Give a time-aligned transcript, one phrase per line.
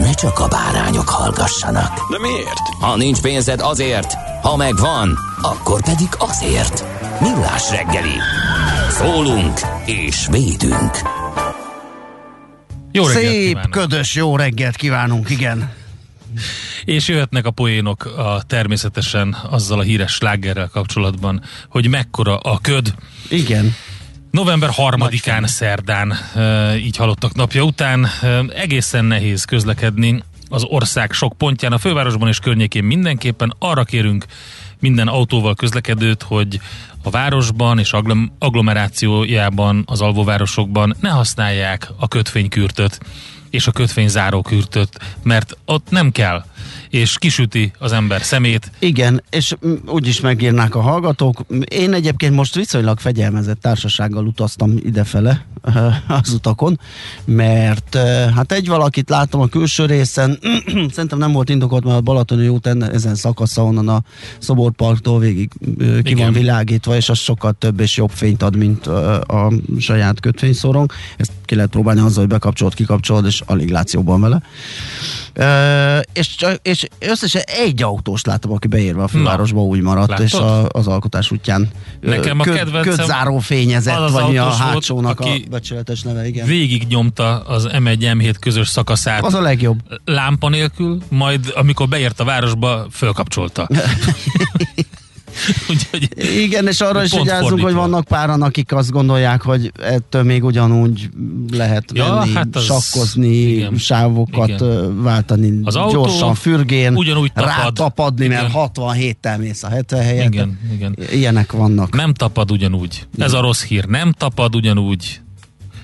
[0.00, 2.10] ne csak a bárányok hallgassanak.
[2.10, 2.58] De miért?
[2.80, 6.84] Ha nincs pénzed azért, ha megvan, akkor pedig azért.
[7.20, 8.14] Millás reggeli.
[8.90, 10.90] Szólunk és védünk.
[12.92, 13.70] Jó reggelt Szép, kívánok.
[13.70, 15.70] ködös jó reggelt kívánunk, igen.
[16.84, 22.94] És jöhetnek a poénok a, természetesen azzal a híres slágerrel kapcsolatban, hogy mekkora a köd.
[23.28, 23.74] Igen.
[24.36, 26.14] November 3-án szerdán,
[26.76, 28.06] így halottak napja után,
[28.54, 33.54] egészen nehéz közlekedni az ország sok pontján, a fővárosban és környékén mindenképpen.
[33.58, 34.24] Arra kérünk
[34.80, 36.60] minden autóval közlekedőt, hogy
[37.02, 43.00] a városban és agglom- agglomerációjában, az alvóvárosokban ne használják a kötvénykürtöt
[43.50, 46.44] és a kötvényzárókürtöt, mert ott nem kell,
[46.90, 48.70] és kisüti az ember szemét.
[48.78, 51.44] Igen, és mm, úgyis megírnák a hallgatók.
[51.68, 55.44] Én egyébként most viszonylag fegyelmezett társasággal utaztam idefele
[56.22, 56.80] az utakon,
[57.24, 57.98] mert
[58.34, 60.38] hát egy valakit láttam a külső részen,
[60.94, 64.02] szerintem nem volt indokolt, mert a Balatoni út ezen szakasza onnan a
[64.38, 66.16] Szoborparktól végig ki Igen.
[66.16, 70.92] van világítva, és az sokkal több és jobb fényt ad, mint a saját kötvényszorong.
[71.16, 74.42] Ezt ki lehet próbálni azzal, hogy bekapcsolod, kikapcsolod, és alig látsz jobban vele.
[76.12, 76.60] És, csak-
[76.98, 80.24] és összesen egy autós láttam, aki beérve a fővárosba úgy maradt, Látod?
[80.24, 81.70] és a, az alkotás útján
[82.00, 86.02] Nekem a köd, kedvencem ködzáró fényezett, az az vagy a volt, hátsónak aki a becsületes
[86.02, 86.46] neve, igen.
[86.46, 89.78] Végig nyomta az M1-M7 közös szakaszát Az a legjobb.
[90.04, 93.68] lámpa nélkül, majd amikor beért a városba, fölkapcsolta.
[95.70, 96.08] Úgyhogy
[96.42, 101.08] Igen, és arra is vigyázzunk, hogy vannak páran, akik azt gondolják, hogy ettől még ugyanúgy
[101.52, 103.76] lehet Ja, menni, hát az- sakkozni, igen.
[103.76, 105.02] sávokat Igen.
[105.02, 107.50] váltani, Az autó gyorsan fürgén, ugyanúgy tapad.
[107.56, 108.52] rátapadni, mert Igen.
[108.74, 110.32] 67-tel mész a 70 helyet.
[110.34, 110.96] Igen, igen.
[111.10, 111.94] Ilyenek vannak.
[111.94, 113.06] nem tapad ugyanúgy.
[113.18, 113.84] Ez a rossz hír.
[113.84, 115.20] Nem tapad ugyanúgy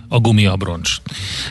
[0.09, 0.97] a gumiabroncs.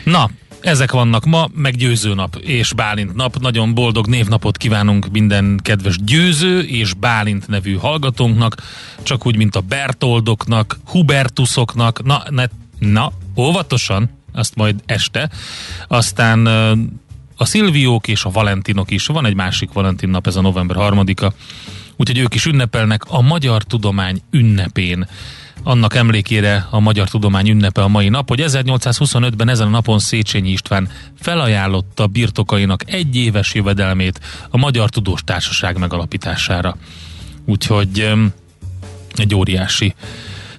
[0.04, 0.30] Na,
[0.62, 3.38] ezek vannak ma, meg győző nap és Bálint nap.
[3.38, 8.56] Nagyon boldog névnapot kívánunk minden kedves győző és Bálint nevű hallgatónknak,
[9.02, 12.44] csak úgy, mint a Bertoldoknak, Hubertusoknak, na, ne,
[12.78, 15.30] na óvatosan, azt majd este.
[15.88, 16.46] Aztán
[17.36, 19.06] a Szilviók és a Valentinok is.
[19.06, 21.32] Van egy másik Valentin nap, ez a november harmadika.
[21.96, 25.08] Úgyhogy ők is ünnepelnek a Magyar Tudomány ünnepén.
[25.62, 30.50] Annak emlékére a Magyar Tudomány ünnepe a mai nap, hogy 1825-ben ezen a napon Széchenyi
[30.50, 30.88] István
[31.20, 34.20] felajánlotta birtokainak egy éves jövedelmét
[34.50, 36.76] a Magyar Tudós Társaság megalapítására.
[37.44, 38.12] Úgyhogy
[39.14, 39.94] egy óriási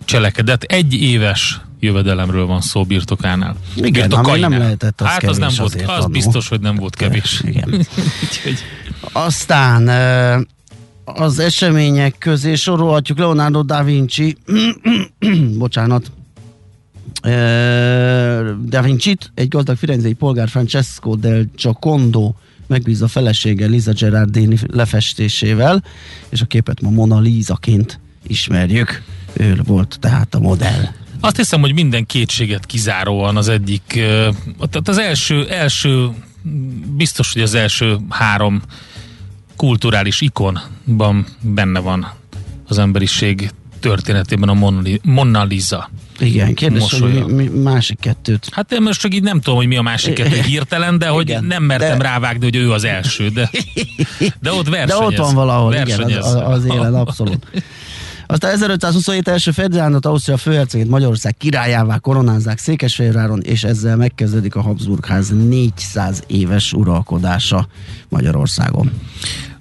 [0.05, 0.63] cselekedet.
[0.63, 3.55] Egy éves jövedelemről van szó birtokánál.
[3.75, 6.07] Igen, ami nem lehetett, az Hát az nem volt, az annó.
[6.07, 7.41] biztos, hogy nem volt kevés.
[7.45, 7.87] Igen.
[9.11, 9.89] Aztán
[11.05, 14.37] az események közé sorolhatjuk Leonardo da Vinci,
[15.57, 16.11] bocsánat,
[18.61, 22.33] da Vinci-t egy gazdag firenzei polgár Francesco del Giocondo
[22.67, 25.83] megbízza felesége Liza Gerardini lefestésével,
[26.29, 29.01] és a képet ma Mona Lisa-ként ismerjük.
[29.33, 30.83] Ő volt tehát a modell.
[31.19, 33.83] Azt hiszem, hogy minden kétséget kizáróan az egyik,
[34.57, 36.09] tehát az első, első,
[36.95, 38.61] biztos, hogy az első három
[39.55, 42.11] kulturális ikonban benne van
[42.67, 45.89] az emberiség történetében a Mona Li- Mona Lisa.
[46.19, 47.25] Igen, kérdés, hogy Mosolya.
[47.25, 48.47] mi, mi másik kettőt.
[48.51, 51.29] Hát én most csak így nem tudom, hogy mi a másik kettő hirtelen, de hogy
[51.29, 53.49] Igen, nem mertem de- rávágni, hogy ő az első, de,
[54.41, 55.07] de ott De versenyez.
[55.07, 56.25] ott van valahol, igen, versenyez.
[56.25, 57.47] az, az élen, abszolút.
[58.33, 65.29] Aztán 1527 első Ferdinandot Ausztria főhercegét Magyarország királyává koronázzák Székesfehérváron, és ezzel megkezdődik a Habsburgház
[65.29, 67.67] 400 éves uralkodása
[68.09, 68.91] Magyarországon.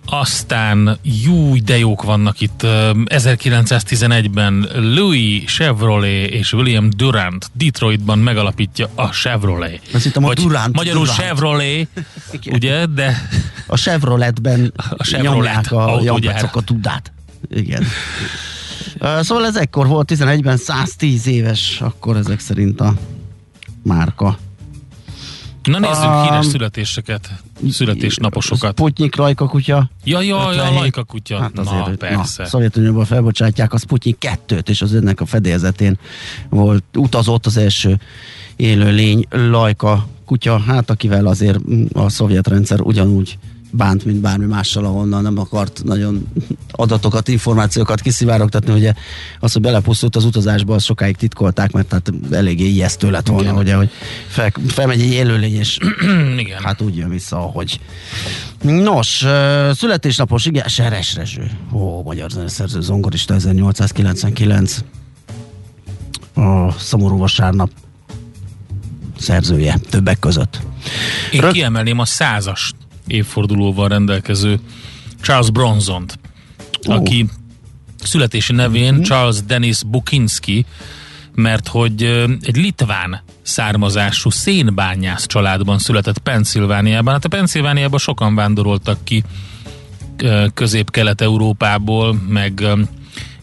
[0.06, 2.62] Aztán jó, de jók vannak itt.
[2.62, 9.80] Ö, 1911-ben Louis Chevrolet és William Durant Detroitban megalapítja a Chevrolet.
[9.92, 11.20] Azt hittem a Durant, Magyarul Durant.
[11.20, 11.88] Chevrolet,
[12.56, 13.28] ugye, de
[13.66, 15.70] A Chevroletben A Chevrolet
[16.02, 17.12] nyomják a a tudát.
[17.50, 17.84] Igen.
[19.20, 22.94] Szóval ez ekkor volt, 11-ben 110 éves, akkor ezek szerint a
[23.82, 24.38] márka.
[25.62, 27.30] na nézzük Um, híres születéseket,
[27.70, 28.70] születésnaposokat.
[28.72, 29.90] Sputnik Rajka kutya.
[30.04, 30.78] Ja, ja, ja, 57.
[30.78, 31.38] Lajka kutya.
[31.40, 32.42] Hát azért, na, hogy- persze.
[32.42, 35.98] Na, Szovjetunióban felbocsátják a Sputnik 2-t, és az ennek a fedélzetén
[36.48, 38.00] volt, utazott az első
[38.56, 41.58] élő lény Lajka kutya, hát akivel azért
[41.92, 43.38] a szovjet rendszer ugyanúgy
[43.72, 46.28] bánt, mint bármi mással, ahonnan nem akart nagyon
[46.70, 48.92] adatokat, információkat kiszivárogtatni, ugye
[49.40, 53.56] az, hogy belepusztult az utazásba, az sokáig titkolták, mert hát eléggé ijesztő lett volna, Igen.
[53.56, 53.90] ugye, hogy
[54.28, 55.78] fel, felmegy egy élőlény, és
[56.38, 56.62] Igen.
[56.62, 57.80] Hát úgy jön vissza, ahogy.
[58.62, 59.24] Nos,
[59.72, 61.50] születésnapos, igen, Seres Rezső.
[61.72, 64.78] Ó, magyar zeneszerző, zongorista 1899.
[66.34, 67.70] A szomorú vasárnap
[69.18, 70.60] szerzője többek között.
[71.32, 72.72] Én Rög- kiemelném a százas
[73.06, 74.58] évfordulóval rendelkező
[75.22, 76.18] Charles Bronzont,
[76.88, 76.92] Ó.
[76.92, 77.26] aki
[78.02, 79.02] születési nevén Mhm.
[79.02, 80.64] Charles Dennis Bukinski,
[81.34, 82.02] mert hogy
[82.42, 87.12] egy litván származású szénbányász családban született Pennsylvániában.
[87.12, 89.22] Hát a Pennsylvániában sokan vándoroltak ki
[90.54, 92.66] közép-kelet-európából, meg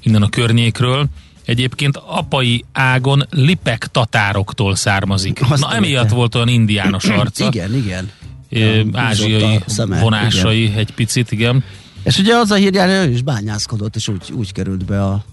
[0.03, 1.05] innen a környékről.
[1.45, 5.41] Egyébként apai ágon lipek tatároktól származik.
[5.49, 6.17] Azt Na emiatt értem.
[6.17, 7.45] volt olyan indiános arca.
[7.47, 8.09] Igen, igen.
[8.51, 11.63] Olyan ázsiai szeme, vonásai egy picit, igen.
[12.03, 15.23] És ugye az a hírjár, ő is bányászkodott, és úgy, úgy került be a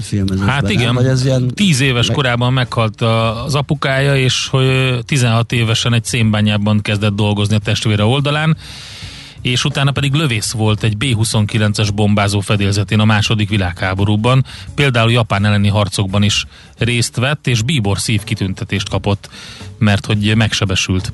[0.00, 0.50] filmezésbe.
[0.50, 0.70] Hát nem?
[0.70, 1.48] igen, Vagy ez ilyen...
[1.54, 7.54] tíz éves meg- korában meghalt az apukája, és hogy 16 évesen egy szénbányában kezdett dolgozni
[7.54, 8.56] a testvére oldalán,
[9.42, 14.44] és utána pedig lövész volt egy B-29-es bombázó fedélzetén a második világháborúban.
[14.74, 16.46] Például Japán elleni harcokban is
[16.78, 19.28] részt vett, és bíbor szívkitüntetést kapott,
[19.78, 21.12] mert hogy megsebesült.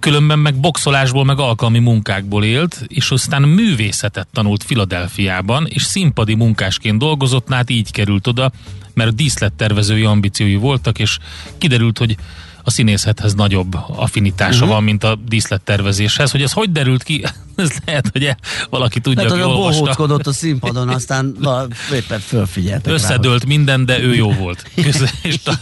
[0.00, 6.98] Különben meg boxolásból, meg alkalmi munkákból élt, és aztán művészetet tanult Filadelfiában, és színpadi munkásként
[6.98, 8.52] dolgozott, hát így került oda,
[8.94, 11.18] mert díszlettervezői ambíciói voltak, és
[11.58, 12.16] kiderült, hogy
[12.62, 14.70] a színészethez nagyobb affinitása uh-huh.
[14.70, 16.30] van, mint a díszlettervezéshez.
[16.30, 17.24] Hogy ez hogy derült ki,
[17.62, 18.34] ez lehet, hogy
[18.70, 20.30] valaki tudja, aki hogy olvasta.
[20.30, 24.70] a színpadon, aztán na, éppen fölfigyeltek rá, Összedőlt minden, de ő jó volt.
[24.82, 25.52] Köze, és ta,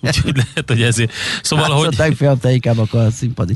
[0.00, 1.12] úgyhogy lehet, hogy ezért.
[1.42, 1.84] Szóval, hogy...
[1.84, 1.96] hogy...
[1.96, 3.54] Legfeljebb te inkább akar a színpadi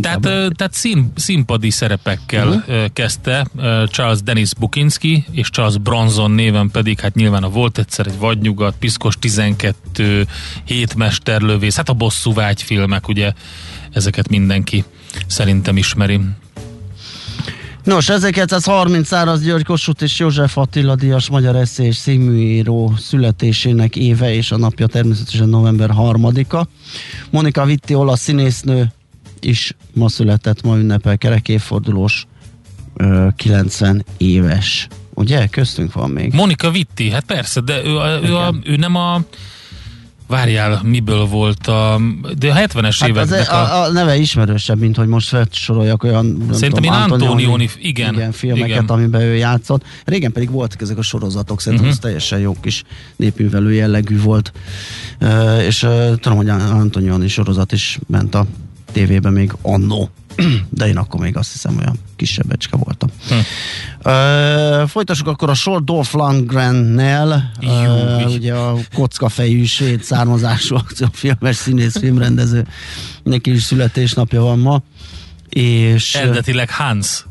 [0.00, 2.84] Tehát, tehát szín, színpadi szerepekkel uh-huh.
[2.92, 3.46] kezdte
[3.86, 8.74] Charles Dennis Bukinski, és Charles Bronson néven pedig, hát nyilván a Volt egyszer egy vadnyugat,
[8.78, 10.26] Piszkos 12,
[10.64, 13.32] Hétmesterlövész, hát a bosszú vágyfilmek, ugye
[13.92, 14.84] ezeket mindenki
[15.26, 16.20] szerintem ismeri.
[17.84, 24.34] Nos, 1930 Száraz György Kossuth és József Attila Díjas magyar eszé és színműíró születésének éve
[24.34, 26.66] és a napja természetesen november 3-a.
[27.30, 28.92] Monika Vitti olasz színésznő
[29.40, 32.26] is ma született, ma ünnepel kerek évfordulós
[32.96, 34.88] ö, 90 éves.
[35.14, 35.46] Ugye?
[35.46, 36.32] Köztünk van még.
[36.32, 39.20] Monika Vitti, hát persze, de ő, a, ő, a, ő nem a
[40.28, 42.00] Várjál, miből volt a...
[42.38, 43.54] De a 70-es Hát éveknek a...
[43.56, 48.68] a, a neve ismerősebb, mint hogy most felsoroljak olyan Szerintem én Antonioni- igen, igen, filmeket,
[48.68, 48.84] igen.
[48.84, 49.82] amiben ő játszott.
[50.04, 51.96] Régen pedig voltak ezek a sorozatok, szerintem Mhm.
[51.96, 52.12] uh-huh.
[52.12, 52.82] ez teljesen jó kis
[53.16, 54.52] népművelő jellegű volt.
[55.20, 58.46] Uh, és uh, tudom, hogy Antonioni sorozat is ment a
[58.92, 60.10] tévében még annó.
[60.70, 63.08] De én akkor még azt hiszem olyan kisebbecske voltam.
[63.28, 63.34] Hm.
[64.10, 68.34] Uh, folytassuk akkor a sor Dolph Lundgrennel, Júj.
[68.36, 72.66] ugye a kockafejű svéd származású akciófilmes színész filmrendező,
[73.22, 74.82] neki is születésnapja van ma,
[75.48, 77.26] és Eredetileg Hans.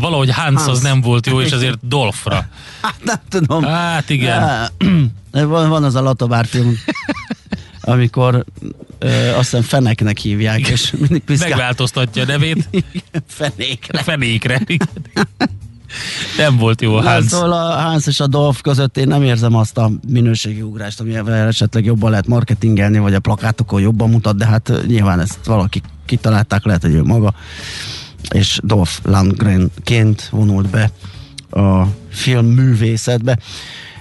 [0.00, 0.68] Valahogy Hans, Hans.
[0.68, 2.34] az nem volt jó, és ezért Dolfra.
[2.82, 4.68] hát nem tudom, Hát igen.
[5.30, 6.78] Van, van az a Latobár film,
[7.82, 8.44] amikor
[8.98, 12.68] ö, azt hiszem feneknek hívják, és mindig piszkál Megváltoztatja a nevét
[13.26, 14.02] fenékre.
[14.02, 14.60] fenékre.
[16.36, 17.26] Nem volt jó a Hans.
[17.26, 21.46] Szóval a Hans és a Dolph között én nem érzem azt a minőségi ugrást, amivel
[21.46, 26.64] esetleg jobban lehet marketingelni, vagy a plakátokon jobban mutat, de hát nyilván ezt valaki kitalálták,
[26.64, 27.34] lehet, hogy ő maga.
[28.34, 30.90] És Dolph Lundgrenként vonult be
[31.60, 33.38] a filmművészetbe.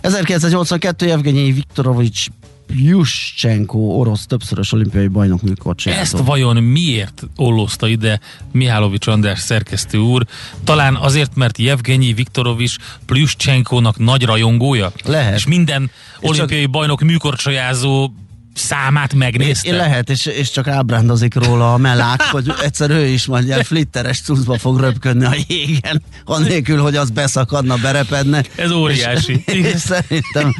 [0.02, 2.26] 1982 Evgenyi Viktorovics
[2.70, 6.02] Juschenko, orosz többszörös olimpiai bajnok műkorcsolyázó.
[6.02, 8.20] Ezt vajon miért ollózta ide
[8.52, 10.26] Mihálovics András szerkesztő úr?
[10.64, 12.76] Talán azért, mert Jevgenyi Viktorovics
[13.06, 14.92] Plüschenkonak nagy rajongója?
[15.04, 15.36] Lehet.
[15.36, 18.12] És minden És olimpiai bajnok műkorcsolyázó
[18.54, 19.76] számát megnézte?
[19.76, 24.58] Lehet, és, és csak ábrándozik róla a melák, hogy egyszer ő is ilyen flitteres cuccba
[24.58, 28.44] fog röpködni a jégen, anélkül, hogy az beszakadna, berepedne.
[28.56, 29.44] Ez óriási.
[29.46, 30.54] És, és szerintem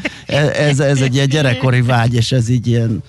[0.54, 3.04] ez, ez egy ilyen gyerekkori vágy, és ez így ilyen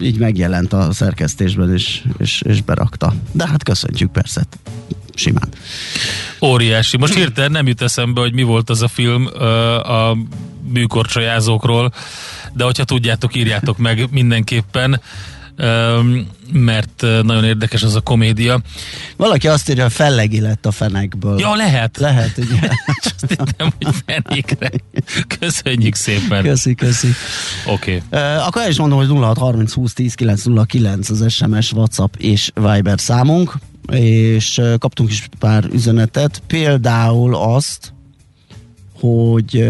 [0.00, 3.14] így megjelent a szerkesztésben, és, és, és berakta.
[3.32, 4.42] De hát köszöntjük persze,
[5.14, 5.48] simán.
[6.40, 6.96] Óriási.
[6.96, 9.26] Most hirtelen nem jut eszembe, hogy mi volt az a film
[9.82, 10.16] a
[10.72, 11.92] műkorcsajázókról,
[12.52, 15.00] de hogyha tudjátok, írjátok meg mindenképpen
[16.52, 18.60] mert nagyon érdekes az a komédia.
[19.16, 21.38] Valaki azt írja, hogy fellegi lett a fenekből.
[21.38, 21.98] Ja, lehet.
[21.98, 22.58] Lehet, ugye.
[23.04, 24.70] Azt hittem, hogy fenékre.
[25.38, 26.42] Köszönjük szépen.
[26.42, 27.08] Köszi, köszi.
[27.66, 28.02] Oké.
[28.10, 28.20] Okay.
[28.22, 33.00] Uh, akkor el is mondom, hogy 0630 20 10 909 az SMS, WhatsApp és Viber
[33.00, 33.58] számunk,
[33.92, 36.42] és kaptunk is pár üzenetet.
[36.46, 37.92] Például azt,
[39.00, 39.68] hogy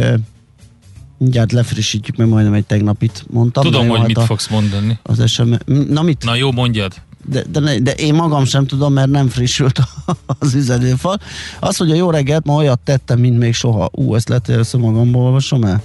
[1.23, 3.65] Mindjárt lefrissítjük, mert majdnem egy tegnapit mondtam.
[3.65, 4.99] Tudom, hogy mit a, fogsz mondani.
[5.03, 5.53] Az SM...
[5.67, 6.25] Na mit?
[6.25, 6.95] Na jó, mondjad.
[7.29, 9.81] De, de, de én magam sem tudom, mert nem frissült
[10.39, 11.19] az üzenőfal.
[11.61, 13.91] Az, hogy a jó reggelt ma olyat tettem, mint még soha.
[13.93, 15.83] Ú, ezt lehet, hogy magamból olvasom el?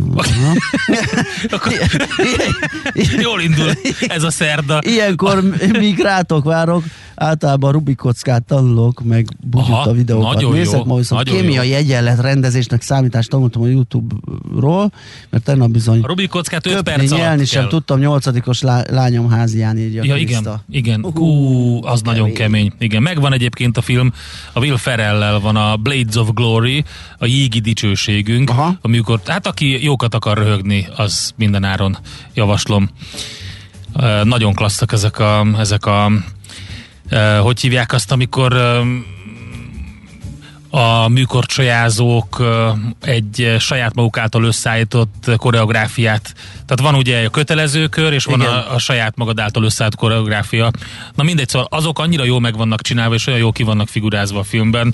[3.21, 3.71] Jól indul
[4.07, 4.79] ez a szerda.
[4.85, 5.43] Ilyenkor
[5.79, 6.83] míg rátok várok,
[7.15, 11.69] általában Rubik kockát tanulok, meg bugyut a videókat nagyon nézek, jó, ma viszont nagyon kémiai
[11.69, 11.75] jó.
[11.75, 14.91] egyenlet rendezésnek számítást tanultam a Youtube-ról,
[15.29, 17.45] mert tegnap bizony A Rubik kockát 5 perc alatt nyelni kell.
[17.45, 20.63] sem tudtam, nyolcadikos lá- lányom házián írja Ja, Krista.
[20.69, 21.21] igen, igen.
[21.21, 22.19] Ú, az kemény.
[22.21, 22.71] nagyon kemény.
[22.79, 24.13] Igen, megvan egyébként a film,
[24.53, 26.83] a Will Ferrell-lel van a Blades of Glory,
[27.17, 28.77] a jégi dicsőségünk, Aha.
[28.81, 31.97] amikor, hát aki jókat akar röhögni, az mindenáron
[32.33, 32.89] javaslom.
[34.23, 36.11] Nagyon klasszak ezek a, ezek a
[37.41, 38.53] hogy hívják azt, amikor
[40.69, 42.43] a műkorcsolyázók
[43.01, 46.33] egy saját maguk által összeállított koreográfiát.
[46.65, 48.53] Tehát van ugye a kötelező kör, és van Igen.
[48.53, 50.71] a, a saját magad által összeállt koreográfia.
[51.15, 54.39] Na mindegy, szóval azok annyira jól meg vannak csinálva, és olyan jól ki vannak figurázva
[54.39, 54.93] a filmben,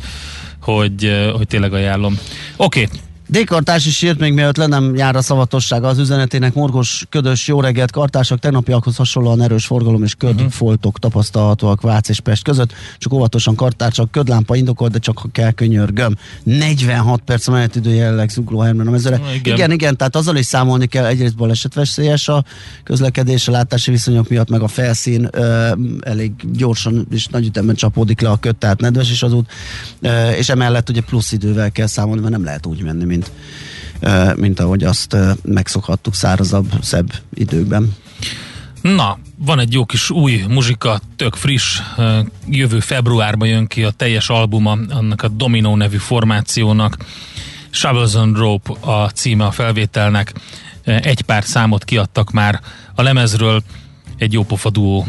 [0.61, 2.19] hogy, hogy tényleg ajánlom.
[2.57, 2.99] Oké, okay.
[3.31, 6.53] Dékartás is írt még mielőtt le nem jár a szavatossága az üzenetének.
[6.53, 12.43] Morgos, ködös, jó reggelt, kartások, tegnapiakhoz hasonlóan erős forgalom és ködfoltok tapasztalhatóak Vác és Pest
[12.43, 12.73] között.
[12.97, 16.15] Csak óvatosan kartársak, ködlámpa indokolt, de csak ha kell, könyörgöm.
[16.43, 19.15] 46 perc a menetidő jelenleg Zugló Hermen a mezőre.
[19.15, 19.35] Igen.
[19.35, 19.55] Igen.
[19.55, 22.43] igen, igen, tehát azzal is számolni kell, egyrészt balesetveszélyes a
[22.83, 25.71] közlekedés, a látási viszonyok miatt, meg a felszín ö,
[26.01, 29.51] elég gyorsan és nagy ütemben csapódik le a köt, tehát nedves is az út,
[30.01, 33.31] ö, és emellett ugye plusz idővel kell számolni, mert nem lehet úgy menni, mint mint,
[34.35, 37.95] mint ahogy azt megszokhattuk szárazabb, szebb időkben.
[38.81, 41.81] Na, van egy jó kis új muzsika, tök friss,
[42.47, 46.97] jövő februárban jön ki a teljes albuma annak a Domino nevű formációnak.
[47.69, 50.33] Shovels and Rope a címe a felvételnek.
[50.83, 52.59] Egy pár számot kiadtak már
[52.95, 53.63] a lemezről,
[54.17, 55.07] egy jópofa duó,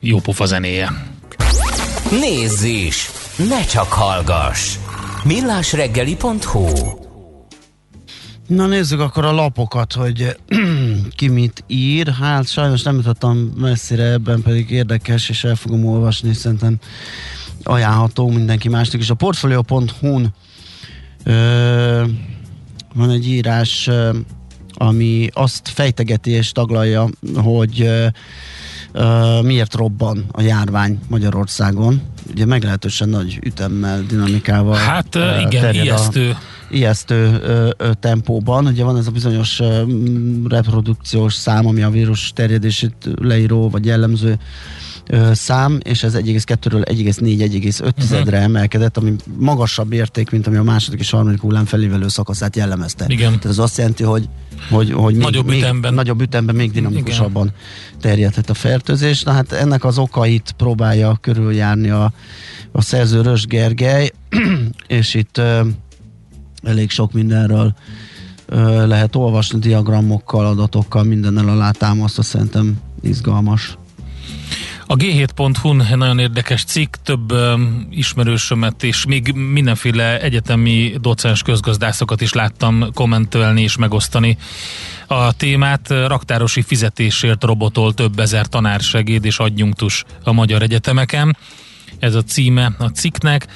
[0.00, 1.06] jópofa zenéje.
[2.10, 3.10] Nézz is!
[3.36, 4.76] Ne csak hallgass!
[5.24, 7.03] millásreggeli.hu
[8.46, 10.36] Na nézzük akkor a lapokat, hogy
[11.16, 12.08] ki mit ír.
[12.08, 16.76] Hát sajnos nem jutottam messzire, ebben pedig érdekes, és el fogom olvasni, szerintem
[17.62, 19.10] ajánlható mindenki másnak is.
[19.10, 20.34] A portfolio.hu-n
[21.24, 22.04] ö,
[22.94, 24.16] van egy írás, ö,
[24.74, 28.06] ami azt fejtegeti és taglalja, hogy ö,
[28.92, 32.02] ö, miért robban a járvány Magyarországon.
[32.30, 35.96] Ugye meglehetősen nagy ütemmel, dinamikával Hát ö, igen, terjed a-
[36.74, 37.38] ijesztő.
[37.42, 38.66] ö, ö, tempóban.
[38.66, 39.82] Ugye van ez a bizonyos ö,
[40.48, 44.38] reprodukciós szám, ami a vírus terjedését leíró vagy jellemző
[45.06, 51.10] ö, szám, és ez 1,2-ről 1,4-1,5-re emelkedett, ami magasabb érték, mint ami a második és
[51.10, 53.04] harmadik hullám felévelő szakaszát jellemezte.
[53.08, 53.26] Igen.
[53.28, 54.28] Tehát ez azt jelenti, hogy,
[54.70, 55.94] hogy, hogy még, Nagyobb még, ütemben.
[55.94, 57.52] nagyobb ütemben még dinamikusabban
[58.00, 59.22] terjedhet a fertőzés.
[59.22, 62.12] Na hát ennek az okait próbálja körüljárni a,
[62.72, 64.10] a szerző Rös Gergely,
[64.86, 65.60] és itt ö,
[66.64, 67.74] elég sok mindenről
[68.46, 73.76] ö, lehet olvasni, diagramokkal, adatokkal, mindennel alátámasztva, szerintem izgalmas.
[74.86, 82.20] A G7.hu-n egy nagyon érdekes cikk, több um, ismerősömet és még mindenféle egyetemi docens közgazdászokat
[82.20, 84.38] is láttam kommentelni és megosztani
[85.06, 85.88] a témát.
[85.88, 91.36] Raktárosi fizetésért robotol több ezer tanársegéd és adjunktus a magyar egyetemeken.
[91.98, 93.46] Ez a címe a cikknek.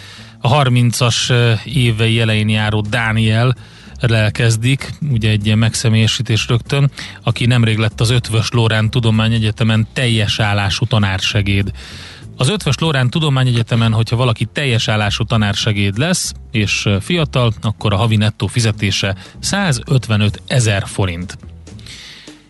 [0.40, 1.33] A 30-as
[1.64, 3.57] évei elején járó Dániel
[4.00, 6.90] lelkezdik, ugye egy ilyen megszemélyesítés rögtön,
[7.23, 11.71] aki nemrég lett az Ötvös Lórán Tudományegyetemen teljes állású tanársegéd.
[12.37, 18.16] Az Ötvös Lórán Tudományegyetemen, hogyha valaki teljes állású tanársegéd lesz, és fiatal, akkor a havi
[18.16, 21.38] nettó fizetése 155 ezer forint.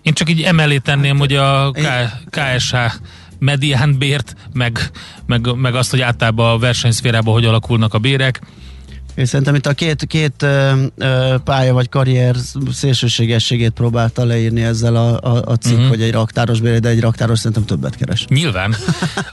[0.03, 2.75] Én csak így emellé tenném, hogy a K- KSH
[3.39, 4.91] mediánbért, meg,
[5.27, 8.41] meg, meg azt, hogy általában a versenyszférában hogy alakulnak a bérek,
[9.19, 12.37] És szerintem itt a két, két ö, ö, pálya vagy karrier
[12.73, 15.89] szélsőségességét próbálta leírni ezzel a, a, a cikk, uh-huh.
[15.89, 18.25] hogy egy raktáros bére, de egy raktáros szerintem többet keres.
[18.29, 18.75] Nyilván.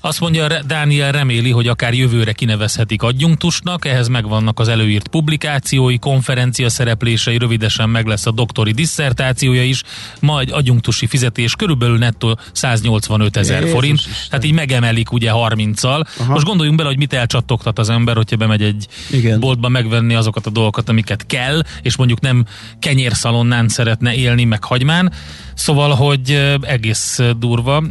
[0.01, 6.69] Azt mondja, Dániel reméli, hogy akár jövőre kinevezhetik adjunktusnak, ehhez megvannak az előírt publikációi, konferencia
[6.69, 9.83] szereplései, rövidesen meg lesz a doktori disszertációja is,
[10.19, 14.13] majd adjunktusi fizetés körülbelül nettó 185 ezer forint, Isten.
[14.29, 16.05] tehát így megemelik ugye 30-al.
[16.19, 16.31] Aha.
[16.31, 19.39] Most gondoljunk bele, hogy mit elcsattogtat az ember, hogyha bemegy egy Igen.
[19.39, 22.45] boltba megvenni azokat a dolgokat, amiket kell, és mondjuk nem
[22.79, 25.11] kenyérszalonnán szeretne élni, meg hagymán.
[25.53, 27.83] Szóval, hogy egész durva.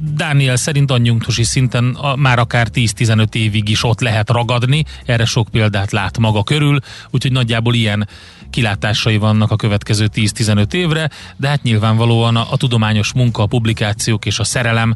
[0.00, 5.90] Dániel szerint anyjunktusi szinten már akár 10-15 évig is ott lehet ragadni, erre sok példát
[5.92, 6.78] lát maga körül,
[7.10, 8.08] úgyhogy nagyjából ilyen
[8.50, 14.26] kilátásai vannak a következő 10-15 évre, de hát nyilvánvalóan a, a tudományos munka, a publikációk
[14.26, 14.94] és a szerelem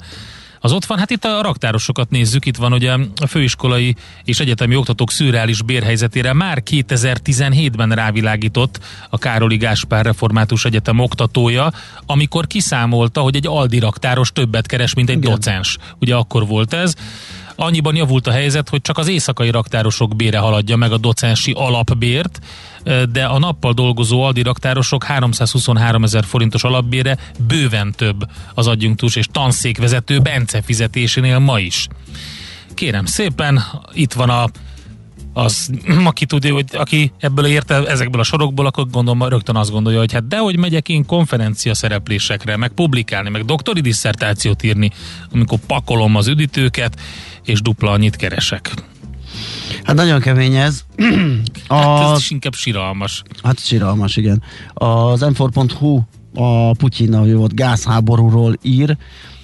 [0.67, 4.77] az ott van, hát itt a raktárosokat nézzük, itt van ugye a főiskolai és egyetemi
[4.77, 8.81] oktatók szürreális bérhelyzetére már 2017-ben rávilágított
[9.11, 11.73] a Károli Gáspár Református Egyetem oktatója,
[12.07, 15.31] amikor kiszámolta, hogy egy aldi raktáros többet keres, mint egy Igen.
[15.31, 15.79] docens.
[15.99, 16.95] Ugye akkor volt ez.
[17.57, 22.41] Annyiban javult a helyzet, hogy csak az éjszakai raktárosok bére haladja meg a docensi alapbért,
[23.11, 27.17] de a nappal dolgozó aldi raktárosok 323 ezer forintos alapbére
[27.47, 31.89] bőven több az adjunktus és tanszékvezető Bence fizetésénél ma is.
[32.75, 33.63] Kérem szépen,
[33.93, 34.49] itt van a
[35.37, 35.71] az,
[36.05, 40.13] aki tudja, hogy aki ebből érte, ezekből a sorokból, akkor gondolom rögtön azt gondolja, hogy
[40.13, 44.91] hát dehogy megyek én konferencia szereplésekre, meg publikálni, meg doktori disszertációt írni,
[45.33, 47.01] amikor pakolom az üdítőket,
[47.45, 48.75] és dupla annyit keresek.
[49.85, 50.81] Hát nagyon kemény ez.
[51.69, 53.23] Hát A, ez is inkább siralmas.
[53.43, 54.43] hát síralmas, igen.
[54.75, 56.01] Az m4.hu
[56.35, 58.97] a Putyin, ahogy volt gázháborúról ír,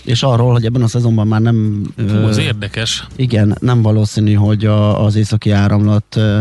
[0.05, 1.83] és arról, hogy ebben a szezonban már nem...
[1.97, 3.07] Hú, ö, ez érdekes.
[3.17, 6.41] Igen, nem valószínű, hogy a, az északi áramlat ö,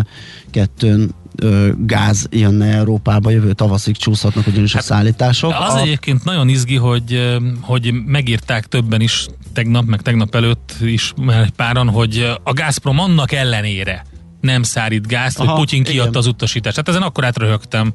[0.51, 5.53] kettőn ö, gáz jönne Európába, jövő tavaszig csúszhatnak ugyanis a szállítások.
[5.59, 10.75] Az a, egyébként nagyon izgi, hogy, ö, hogy megírták többen is tegnap, meg tegnap előtt
[10.81, 14.05] is már egy páran, hogy a Gazprom annak ellenére
[14.41, 16.19] nem szárít gázt, Aha, hogy Putyin kiadta igen.
[16.19, 16.75] az utasítást.
[16.75, 17.93] Hát ezen akkor átröhögtem.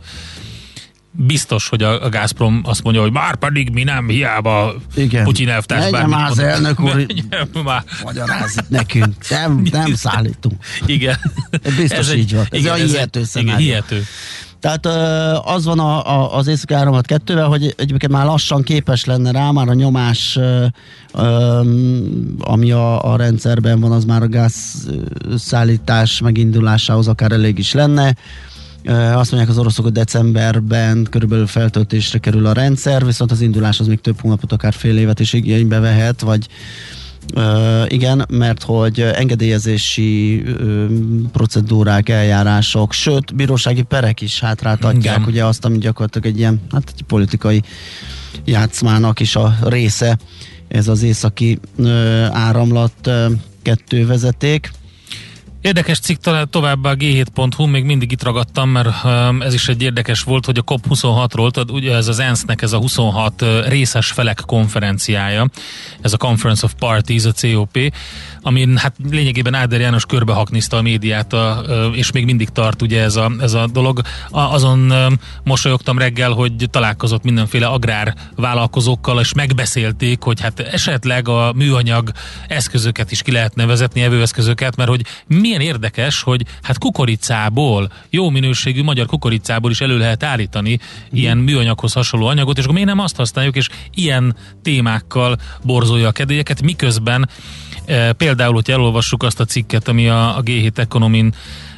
[1.18, 5.24] Biztos, hogy a, a Gazprom azt mondja, hogy már pedig mi nem, hiába Igen.
[5.24, 6.48] Putyin elvtárs Menjen bármit már az mond.
[6.48, 7.06] elnök úr.
[7.64, 7.84] Már.
[8.02, 9.14] magyaráz itt nekünk.
[9.28, 10.64] Nem, nem szállítunk.
[10.86, 11.16] Igen.
[11.76, 12.46] Biztos így van.
[12.50, 14.04] Ez a hihető egy, igen, hihető.
[14.66, 14.86] Tehát
[15.44, 19.50] az van a, a, az északi áramlat kettővel, hogy egyébként már lassan képes lenne rá,
[19.50, 20.38] már a nyomás,
[22.38, 24.54] ami a, a rendszerben van, az már a gáz
[24.88, 28.14] ö, szállítás megindulásához akár elég is lenne.
[29.14, 33.86] Azt mondják az oroszok, hogy decemberben körülbelül feltöltésre kerül a rendszer, viszont az indulás az
[33.86, 36.46] még több hónapot, akár fél évet is igénybe vehet, vagy
[37.88, 40.86] Igen, mert hogy engedélyezési ö,
[41.32, 45.28] procedúrák, eljárások, sőt, bírósági perek is hátráltatják Igen.
[45.28, 47.62] ugye azt, ami gyakorlatilag egy ilyen hát egy politikai
[48.44, 50.18] játszmának is a része,
[50.68, 53.10] ez az északi ö, áramlat
[53.62, 54.70] kettő vezeték.
[55.66, 60.22] Érdekes cikk továbbá a G7.hu, még mindig itt ragadtam, mert um, ez is egy érdekes
[60.22, 64.42] volt, hogy a COP26-ról, tehát ugye ez az ENSZ-nek ez a 26 uh, részes felek
[64.46, 65.48] konferenciája,
[66.00, 67.78] ez a Conference of Parties, a COP,
[68.46, 73.16] amin hát lényegében Áder János körbehakniszta a médiát, ö, és még mindig tart ugye ez
[73.16, 74.00] a, ez a dolog.
[74.30, 75.06] A, azon ö,
[75.44, 82.10] mosolyogtam reggel, hogy találkozott mindenféle agrárvállalkozókkal, és megbeszélték, hogy hát esetleg a műanyag
[82.48, 85.02] eszközöket is ki lehetne vezetni, evőeszközöket, mert hogy
[85.56, 90.78] milyen érdekes, hogy hát kukoricából, jó minőségű magyar kukoricából is elő lehet állítani
[91.12, 96.12] ilyen műanyaghoz hasonló anyagot, és akkor miért nem azt használjuk, és ilyen témákkal borzolja a
[96.12, 97.28] kedélyeket, miközben
[97.84, 101.34] e, például, hogy elolvassuk azt a cikket, ami a, a G7 Economin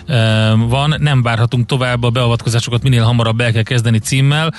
[0.06, 4.54] e, van, nem várhatunk tovább, a beavatkozásokat minél hamarabb el kell kezdeni címmel.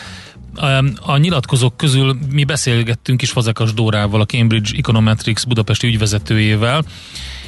[0.55, 6.83] E, A nyilatkozók közül mi beszélgettünk is Fazekas Dórával, a Cambridge Econometrics budapesti ügyvezetőjével,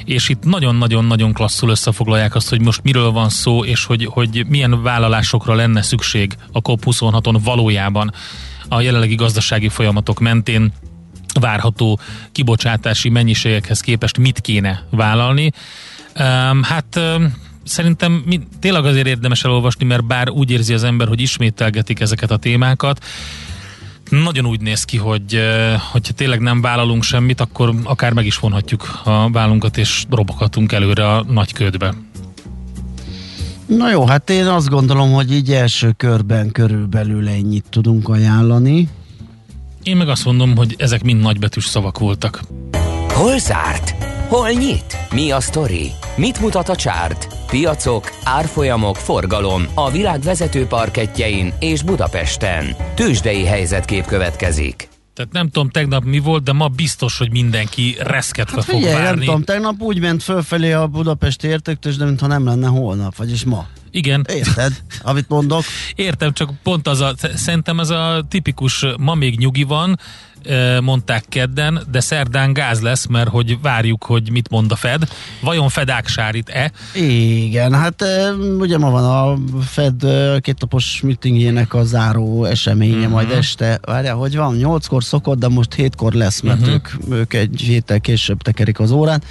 [0.06, 4.84] és itt nagyon-nagyon-nagyon klasszul összefoglalják azt, hogy most miről van szó, és hogy, hogy milyen
[4.84, 8.14] vállalásokra lenne szükség a COP26-on valójában
[8.68, 10.74] a jelenlegi gazdasági folyamatok mentén
[11.40, 12.00] várható
[12.32, 15.52] kibocsátási mennyiségekhez képest mit kéne vállalni.
[16.20, 17.34] Um, hát um,
[17.64, 22.32] szerintem mi, tényleg azért érdemes elolvasni, mert bár úgy érzi az ember, hogy ismételgetik ezeket
[22.32, 23.06] a témákat,
[24.12, 25.40] nagyon úgy néz ki, hogy
[25.92, 31.08] hogyha tényleg nem vállalunk semmit, akkor akár meg is vonhatjuk a vállunkat, és roboghatunk előre
[31.08, 31.94] a nagy ködbe.
[33.66, 38.88] Na jó, hát én azt gondolom, hogy így első körben körülbelül ennyit tudunk ajánlani.
[39.84, 42.42] Én meg azt mondom, hogy ezek mind nagybetűs szavak voltak.
[43.08, 44.01] Hol zárt?
[44.32, 44.98] Hol nyit?
[45.14, 45.92] Mi a sztori?
[46.16, 47.28] Mit mutat a csárt?
[47.48, 52.76] Piacok, árfolyamok, forgalom a világ vezető parketjein és Budapesten.
[52.96, 54.90] Tősdei helyzetkép következik.
[55.14, 58.94] Tehát nem tudom tegnap mi volt, de ma biztos, hogy mindenki reszketve Hát fog figyelj,
[58.94, 59.26] nem várni.
[59.26, 63.68] tudom, tegnap úgy ment fölfelé a Budapesti értéktős, de mintha nem lenne holnap, vagyis ma.
[63.92, 65.64] Igen, Érted, amit mondok?
[65.96, 70.00] értem, csak pont az a, szerintem ez a tipikus, ma még nyugi van,
[70.82, 75.08] mondták kedden, de szerdán gáz lesz, mert hogy várjuk, hogy mit mond a Fed.
[75.42, 76.72] Vajon Fed áksárít-e?
[76.96, 78.04] Igen, hát
[78.60, 80.06] ugye ma van a Fed
[80.42, 83.12] kétnapos meetingjének a záró eseménye, uh-huh.
[83.12, 86.74] majd este, várjál, hogy van, nyolckor szokott, de most hétkor lesz, mert uh-huh.
[86.74, 89.24] ők, ők egy héttel később tekerik az órát.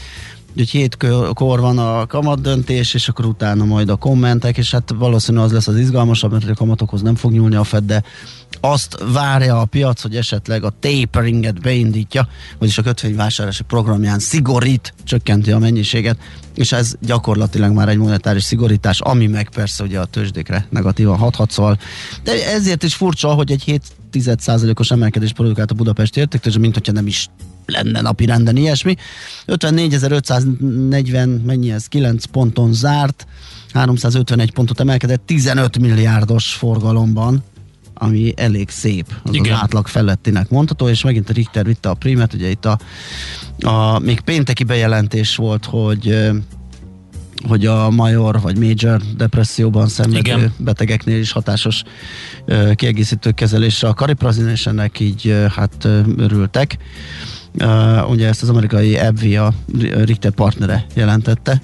[0.57, 5.47] Úgyhogy hétkor van a kamat döntés, és akkor utána majd a kommentek, és hát valószínűleg
[5.47, 8.03] az lesz az izgalmasabb, mert a kamatokhoz nem fog nyúlni a Fed, de
[8.61, 15.51] azt várja a piac, hogy esetleg a taperinget beindítja, vagyis a kötvényvásárlási programján szigorít, csökkenti
[15.51, 16.19] a mennyiséget,
[16.55, 21.51] és ez gyakorlatilag már egy monetáris szigorítás, ami meg persze ugye a tőzsdékre negatívan hathat,
[21.51, 21.79] szóval
[22.23, 23.83] de ezért is furcsa, hogy egy 7
[24.75, 27.29] os emelkedés produkált a Budapest értéktől, mint hogyha nem is
[27.71, 28.97] lenne napi renden ilyesmi.
[29.47, 33.27] 54.540, mennyi ez, 9 ponton zárt,
[33.73, 37.43] 351 pontot emelkedett, 15 milliárdos forgalomban,
[37.95, 39.53] ami elég szép, az, Igen.
[39.53, 42.79] az átlag felettinek mondható, és megint a Richter vitte a primet, ugye itt a,
[43.61, 46.31] a még pénteki bejelentés volt, hogy
[47.49, 50.53] hogy a major vagy major depresszióban szenvedő Igen.
[50.57, 51.83] betegeknél is hatásos
[52.75, 56.79] kiegészítő kezelésre a kariprazin, és ennek így hát örültek.
[57.59, 59.53] Ö, ugye ezt az amerikai AbbVie
[60.05, 61.63] Richter partnere jelentette.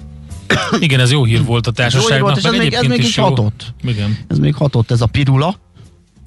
[0.79, 3.15] Igen, ez jó hír volt a Jó társaságnak, volt, és ez még, ez még is
[3.17, 3.73] hatott.
[3.83, 4.17] Igen.
[4.27, 5.55] Ez még hatott, ez a pirula,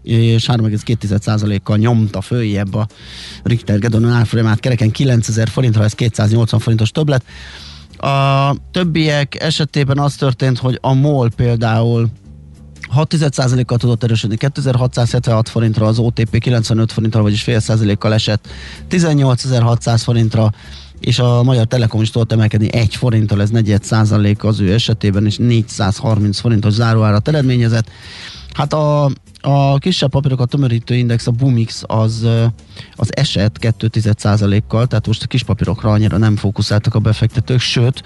[0.03, 2.87] és 3,2%-kal nyomta följebb a
[3.43, 7.25] Richter Gedonon árfolyamát kereken 9000 forintra, ez 280 forintos többlet.
[7.97, 12.09] A többiek esetében az történt, hogy a MOL például
[12.97, 18.49] 6,1%-kal tudott erősödni, 2676 forintra, az OTP 95 forintra, vagyis fél százalékkal esett,
[18.89, 20.53] 18600 forintra,
[21.01, 25.27] és a Magyar Telekom is tudott emelkedni 1 forinttal, ez 4 százalék az ő esetében,
[25.27, 27.91] és 430 forintos záróárat eredményezett.
[28.53, 32.27] Hát a, a kisebb papírokat tömörítő index, a Bumix, az,
[32.95, 33.91] az esett 2
[34.69, 38.03] kal tehát most a kis papírokra annyira nem fókuszáltak a befektetők, sőt,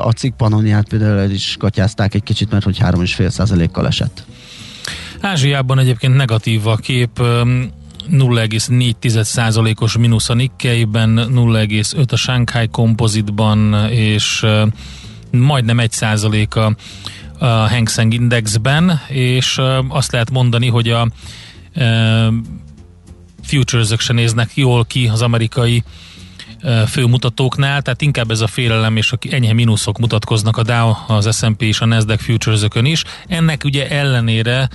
[0.00, 4.24] a cikk panoniát például el is katyázták egy kicsit, mert hogy 3,5 százalékkal esett.
[5.20, 7.70] Ázsiában egyébként negatív a kép, öm,
[8.10, 14.46] 0,4%-os mínusz a Nikkeiben, 0,5 a Shanghai Composite-ban, és
[15.30, 16.74] majdnem 1% a,
[17.44, 21.08] a Hang Seng Indexben, és azt lehet mondani, hogy a
[21.74, 22.26] ö,
[23.42, 25.82] futures se néznek jól ki az amerikai
[26.88, 31.62] főmutatóknál, tehát inkább ez a félelem és a enyhe mínuszok mutatkoznak a Dow, az S&P
[31.62, 33.04] és a Nasdaq futures is.
[33.26, 34.68] Ennek ugye ellenére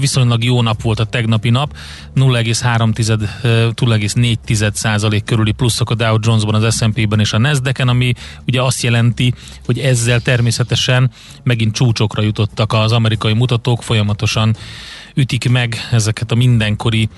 [0.00, 1.76] viszonylag jó nap volt a tegnapi nap,
[2.14, 8.12] 0,3, ö, 0,4 százalék körüli pluszok a Dow Jonesban, az S&P-ben és a Nasdaq-en, ami
[8.46, 9.34] ugye azt jelenti,
[9.64, 11.10] hogy ezzel természetesen
[11.42, 14.56] megint csúcsokra jutottak az amerikai mutatók, folyamatosan
[15.14, 17.08] ütik meg ezeket a mindenkori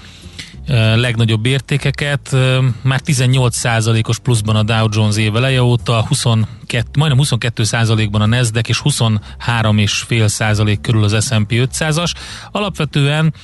[0.97, 2.37] legnagyobb értékeket.
[2.83, 8.81] Már 18%-os pluszban a Dow Jones év eleje óta, 22, majdnem 22%-ban a Nasdaq és
[8.85, 12.13] 23,5% körül az S&P 500-as.
[12.51, 13.35] Alapvetően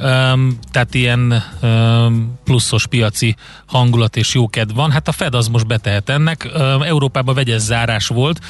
[0.00, 4.90] Um, tehát ilyen um, pluszos piaci hangulat és jókedv van.
[4.90, 6.50] Hát a Fed az most betehet ennek.
[6.54, 8.40] Um, Európában vegyes zárás volt.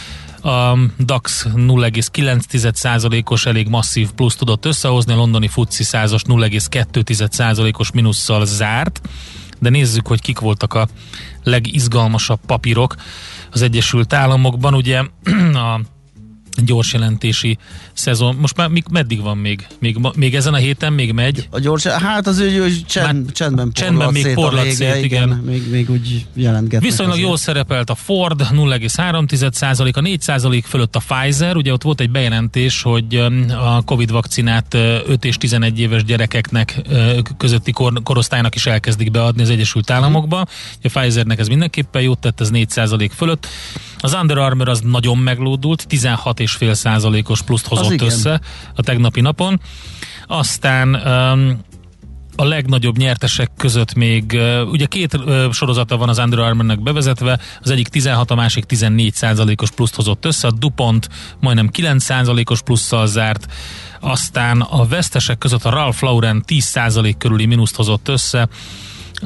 [0.43, 9.01] A DAX 0,9%-os elég masszív plusz tudott összehozni, a londoni FTSE 100-as 0,2%-os minusszal zárt.
[9.59, 10.89] De nézzük, hogy kik voltak a
[11.43, 12.95] legizgalmasabb papírok
[13.51, 14.75] az Egyesült Államokban.
[14.75, 14.99] Ugye
[15.67, 15.81] a
[16.65, 17.59] gyors jelentési
[17.93, 18.37] szezon.
[18.37, 19.67] Most már még, meddig van még?
[19.79, 19.99] még?
[20.17, 21.49] Még ezen a héten még megy?
[21.51, 25.29] A gyors, hát az ő, ő csend, Már csendben, csendben még porlad vége, szét, igen.
[25.29, 26.91] Még, még úgy jelentgetnek.
[26.91, 27.29] Viszonylag azért.
[27.29, 32.83] jól szerepelt a Ford 0,3%, a 4% fölött a Pfizer, ugye ott volt egy bejelentés,
[32.83, 38.55] hogy öm, a Covid vakcinát ö, 5 és 11 éves gyerekeknek ö, közötti kor, korosztálynak
[38.55, 40.41] is elkezdik beadni az Egyesült Államokba.
[40.41, 40.47] A
[40.83, 43.47] Pfizernek ez mindenképpen jót tett, ez 4% fölött.
[44.01, 45.85] Az Under Armour az nagyon meglódult,
[46.57, 48.41] 16,5%-os pluszt hozott össze
[48.75, 49.61] a tegnapi napon.
[50.27, 51.67] Aztán um,
[52.41, 54.39] a legnagyobb nyertesek között még,
[54.71, 55.19] ugye két
[55.53, 60.25] sorozata van az Under Armournek bevezetve, az egyik 16, a másik 14 százalékos pluszt hozott
[60.25, 61.09] össze, a DuPont
[61.41, 63.47] majdnem 9 százalékos plusszal zárt,
[64.01, 68.49] aztán a vesztesek között a Ralph Lauren 10% körüli mínuszt hozott össze,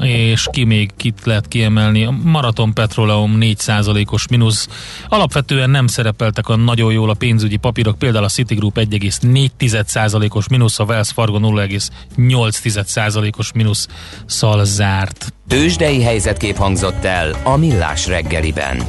[0.01, 2.05] és ki még kit lehet kiemelni?
[2.05, 4.67] A Marathon Petroleum 4%-os mínusz.
[5.07, 10.83] Alapvetően nem szerepeltek a nagyon jól a pénzügyi papírok, például a Citigroup 1,4%-os mínusz, a
[10.83, 15.33] Wells Fargo 0,8%-os mínusszal zárt.
[15.47, 18.83] Tőzsdei helyzetkép hangzott el a Millás reggeliben.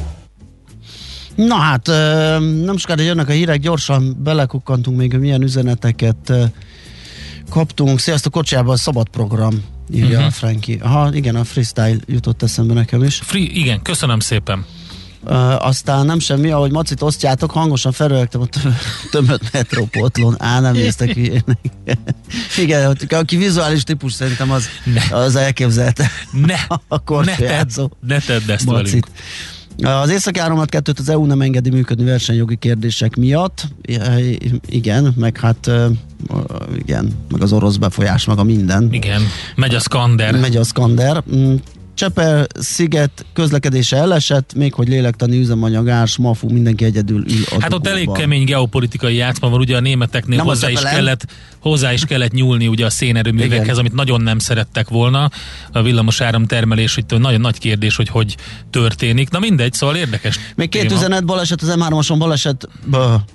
[1.35, 1.87] Na hát,
[2.63, 6.33] nem sokára jönnek a hírek, gyorsan belekukkantunk még, hogy milyen üzeneteket
[7.49, 7.99] kaptunk.
[7.99, 10.25] Sziasztok, kocsijában szabad program, írja uh-huh.
[10.25, 10.79] a Franki.
[10.81, 13.19] Aha, igen, a freestyle jutott eszembe nekem is.
[13.23, 14.65] Free, igen, köszönöm szépen.
[15.27, 18.47] Uh, aztán nem semmi, ahogy macit osztjátok, hangosan felrögtem a
[19.11, 20.35] tömött metrópotlon.
[20.37, 21.57] Á, nem néztek ilyenek.
[22.63, 25.17] Igen, aki vizuális típus szerintem az, ne.
[25.17, 26.09] az elképzelte.
[26.31, 26.57] Ne,
[27.07, 27.69] a ne, tedd,
[27.99, 28.85] ne tedd ezt macit.
[28.85, 29.07] velünk.
[29.83, 33.67] Az északi áramlat kettőt az EU nem engedi működni versenyjogi kérdések miatt.
[34.65, 35.71] Igen, meg hát
[36.75, 38.87] igen, meg az orosz befolyás, meg a minden.
[38.91, 39.21] Igen,
[39.55, 40.39] megy a skander.
[40.39, 41.23] Megy a skander.
[41.95, 47.73] Csepel sziget közlekedése elesett, még hogy lélektani üzemanyag, árs, mafu, mindenki egyedül ül a Hát
[47.73, 51.25] ott elég kemény geopolitikai játszma van, ugye a németeknél nem hozzá is, kellett,
[51.59, 53.77] hozzá is kellett nyúlni ugye a szénerőművekhez, Igen.
[53.77, 55.29] amit nagyon nem szerettek volna.
[55.71, 58.35] A villamos áramtermelés, hogy nagyon nagy kérdés, hogy hogy
[58.69, 59.29] történik.
[59.29, 60.39] Na mindegy, szóval érdekes.
[60.55, 60.99] Még két téma.
[60.99, 62.67] üzenet, baleset az M3-ason, baleset,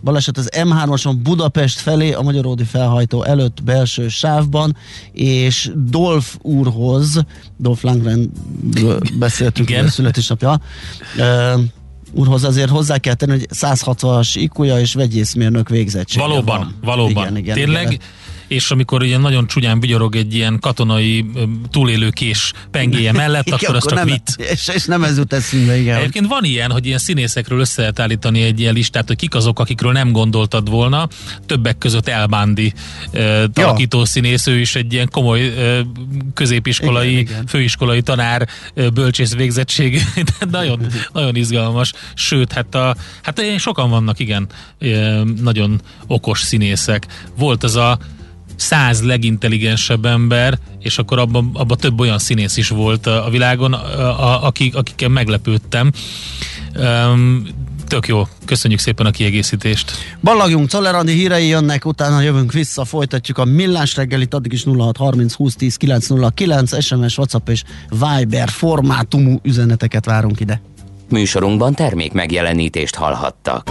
[0.02, 4.76] baleset az M3-ason Budapest felé, a Magyaródi felhajtó előtt belső sávban,
[5.12, 7.24] és Dolf úrhoz,
[7.56, 8.30] Dolf Langren
[9.18, 10.60] beszéltünk a születésnapja.
[11.16, 11.60] Uh,
[12.12, 16.74] úrhoz azért hozzá kell tenni, hogy 160-as ikuja és vegyészmérnök végzettsége Valóban, van.
[16.82, 17.10] valóban.
[17.10, 18.00] Igen, igen, Tényleg igen
[18.50, 21.24] és amikor ugye nagyon csúnyán vigyorog egy ilyen katonai
[21.70, 24.50] túlélőkés pengéje mellett, igen, akkor az csak nem, vicc.
[24.50, 25.98] És, és nem ez jut eszünkbe, igen.
[25.98, 29.58] Egyébként van ilyen, hogy ilyen színészekről össze lehet állítani egy ilyen listát, hogy kik azok,
[29.58, 31.08] akikről nem gondoltad volna.
[31.46, 32.72] Többek között Elbándi
[33.52, 34.04] talakító ja.
[34.04, 35.52] színész, ő is egy ilyen komoly
[36.34, 37.46] középiskolai, igen, igen.
[37.46, 40.02] főiskolai tanár, uh, bölcsész végzettség.
[40.50, 41.92] nagyon, nagyon izgalmas.
[42.14, 44.46] Sőt, hát, a, hát sokan vannak, igen,
[45.42, 47.06] nagyon okos színészek.
[47.36, 47.98] Volt az a
[48.60, 54.24] száz legintelligensebb ember, és akkor abban abba több olyan színész is volt a, világon, a,
[54.24, 55.92] a, akik, akikkel meglepődtem.
[56.76, 57.46] Um,
[57.86, 59.92] tök jó, köszönjük szépen a kiegészítést.
[60.22, 65.54] Ballagjunk, Czoller hírei jönnek, utána jövünk vissza, folytatjuk a millás reggelit, addig is 0630 20
[65.54, 70.60] 10 909, SMS, WhatsApp és Viber formátumú üzeneteket várunk ide.
[71.08, 73.70] Műsorunkban termék megjelenítést hallhattak.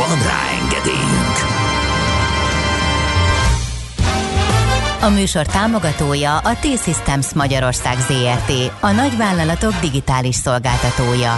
[0.00, 1.36] Van rá engedélyünk!
[5.00, 11.36] A műsor támogatója a T-Systems Magyarország ZRT, a nagyvállalatok digitális szolgáltatója.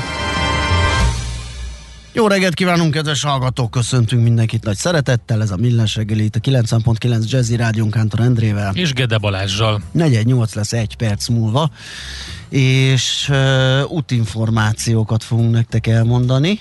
[2.13, 3.71] Jó reggelt kívánunk, kedves hallgatók!
[3.71, 5.43] Köszöntünk mindenkit nagy szeretettel.
[5.43, 8.75] Ez a Millás reggeli itt a 90.9 Jazzy Rádión Kántor Endrével.
[8.75, 9.83] És Gede Balázsjal.
[9.93, 11.71] 418 lesz egy perc múlva,
[12.49, 16.61] és uh, útinformációkat fogunk nektek elmondani.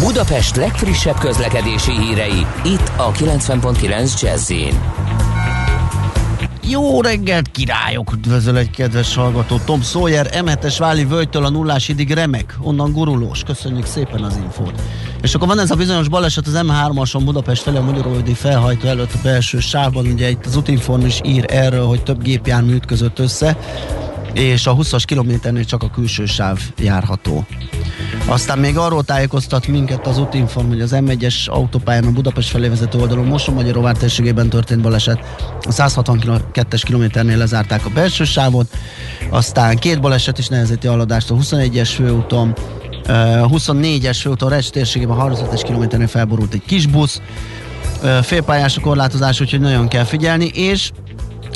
[0.00, 4.52] Budapest legfrissebb közlekedési hírei, itt a 90.9 jazz
[6.68, 8.12] jó reggelt, királyok!
[8.12, 9.58] Üdvözöl egy kedves hallgató.
[9.64, 13.42] Tom Sawyer, M7-es Váli völgytől a nullás idig remek, onnan gurulós.
[13.42, 14.82] Köszönjük szépen az infót.
[15.22, 19.12] És akkor van ez a bizonyos baleset az M3-ason Budapest felé a Magyarországi felhajtó előtt
[19.12, 20.06] a belső sávban.
[20.06, 23.56] Ugye itt az útinform is ír erről, hogy több gépjármű ütközött össze
[24.34, 27.46] és a 20-as kilométernél csak a külső sáv járható.
[28.26, 32.98] Aztán még arról tájékoztat minket az útinform, hogy az M1-es autópályán a Budapest felé vezető
[32.98, 35.18] oldalon Moson-Magyaróvár térségében történt baleset.
[35.60, 38.76] A 162-es kilométernél lezárták a belső sávot,
[39.30, 42.54] aztán két baleset is nehezíti a haladást a 21-es főúton,
[43.06, 47.20] 24-es főúton Recs térségében a 35-es kilométernél felborult egy kis busz,
[48.22, 50.90] félpályás a korlátozás, úgyhogy nagyon kell figyelni, és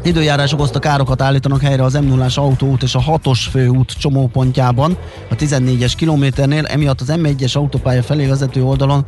[0.02, 4.96] Időjárás okozta károkat állítanak helyre az m 0 autóút és a 6-os főút csomópontjában,
[5.30, 9.04] a 14-es kilométernél, emiatt az M1-es autópálya felé vezető oldalon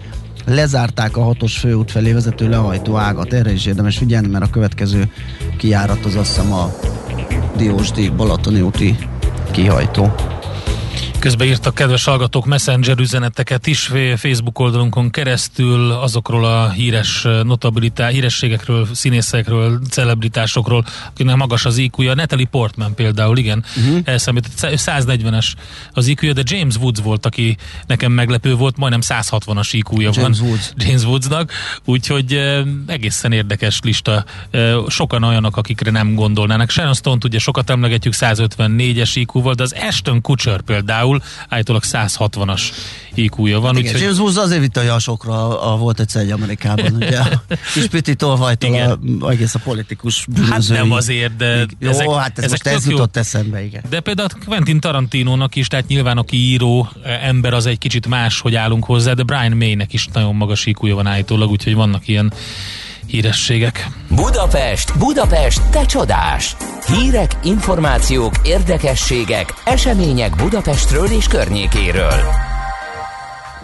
[0.47, 3.33] lezárták a 6-os főút felé vezető lehajtó ágat.
[3.33, 5.13] Erre is érdemes figyelni, mert a következő
[5.57, 6.75] kijárat az azt hiszem a
[7.57, 8.97] Diósdi Balatoni úti
[9.51, 10.15] kihajtó.
[11.21, 18.89] Közben írtak kedves hallgatók messenger üzeneteket is Facebook oldalunkon keresztül azokról a híres notabilitá, hírességekről,
[18.93, 22.15] színészekről, celebritásokról, akinek magas az IQ-ja.
[22.15, 23.99] Natalie Portman például, igen, uh-huh.
[24.05, 25.47] elszámít, 140-es
[25.93, 27.57] az iq de James Woods volt, aki
[27.87, 30.73] nekem meglepő volt, majdnem 160-as IQ-ja James van Woods.
[30.87, 31.53] James Woodsnak,
[31.85, 32.41] úgyhogy
[32.87, 34.25] egészen érdekes lista.
[34.89, 36.71] Sokan olyanok, akikre nem gondolnának.
[36.71, 41.10] Sharon Stone-t ugye sokat emlegetjük, 154-es IQ-val, de az Ashton Kutcher például
[41.49, 42.63] állítólag 160-as
[43.15, 43.77] IQ-ja van.
[43.77, 47.21] Igen, úgyhogy James Woods azért vitte a jasokra, a, a volt egyszer egy Amerikában, ugye
[47.75, 50.77] kis Piti tolvajtól a, egész a politikus Hát bűnözői.
[50.77, 52.91] nem azért, de Jó, ezek, hát ez ezek most ez jó.
[52.91, 53.83] jutott eszembe, igen.
[53.91, 58.41] De például Quentin Tarantinónak is, tehát nyilván aki író eh, ember, az egy kicsit más,
[58.41, 62.33] hogy állunk hozzá, de Brian Maynek is nagyon magas iq van állítólag, úgyhogy vannak ilyen
[63.11, 63.89] hírességek.
[64.09, 66.57] Budapest, Budapest, te csodás!
[66.87, 72.21] Hírek, információk, érdekességek, események Budapestről és környékéről.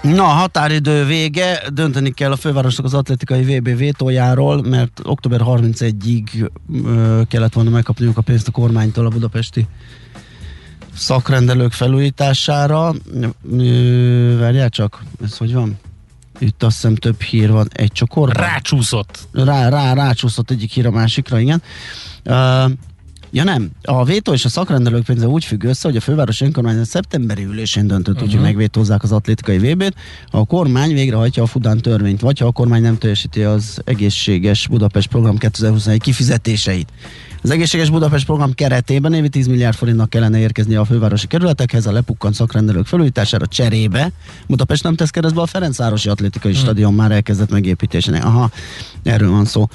[0.03, 6.51] Na, határidő vége, dönteni kell a fővárosnak az atlétikai VB vétójáról, mert október 31-ig
[6.85, 9.67] ö, kellett volna megkapniuk a pénzt a kormánytól a budapesti
[10.95, 12.95] szakrendelők felújítására.
[13.51, 15.79] Ö, Várjál csak, ez hogy van?
[16.39, 18.45] Itt azt hiszem több hír van egy csokorban.
[18.45, 19.29] Rácsúszott.
[19.33, 21.63] rá, rá, rácsúszott egyik hír a másikra, igen.
[22.25, 22.71] Uh,
[23.31, 26.87] ja nem, a vétó és a szakrendelők pénze úgy függ össze, hogy a főváros önkormányzat
[26.87, 28.31] szeptemberi ülésén döntött, uh-huh.
[28.31, 29.95] hogy megvétózzák az atlétikai VB-t,
[30.31, 34.69] ha a kormány végrehajtja a Fudán törvényt, vagy ha a kormány nem teljesíti az egészséges
[34.69, 36.89] Budapest program 2021 kifizetéseit.
[37.47, 41.93] Az egészséges Budapest program keretében évi 10 milliárd forintnak kellene érkezni a fővárosi kerületekhez a
[41.93, 44.13] lepukkant szakrendelők felújítására cserébe.
[44.47, 46.61] Budapest nem tesz keresztbe a Ferencvárosi Atlétikai hmm.
[46.61, 48.25] Stadion már elkezdett megépítésének.
[48.25, 48.51] Aha,
[49.03, 49.69] erről van szó.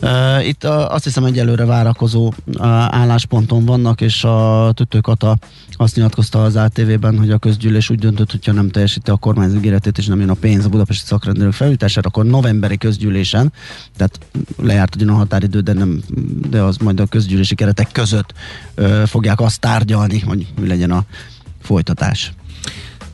[0.00, 5.36] Uh, itt uh, azt hiszem egyelőre várakozó uh, állásponton vannak, és a Tüttő Kata
[5.72, 9.98] azt nyilatkozta az ATV-ben, hogy a közgyűlés úgy döntött, hogyha nem teljesíti a kormányzat ígéretét,
[9.98, 13.52] és nem jön a pénz a budapesti szakrendelők felújítására, akkor novemberi közgyűlésen,
[13.96, 14.18] tehát
[14.56, 16.02] lejárt ugyan a határidő, de, nem,
[16.50, 18.32] de az majd a közgyűlési keretek között
[18.74, 21.04] ö, fogják azt tárgyalni, hogy mi legyen a
[21.62, 22.32] folytatás.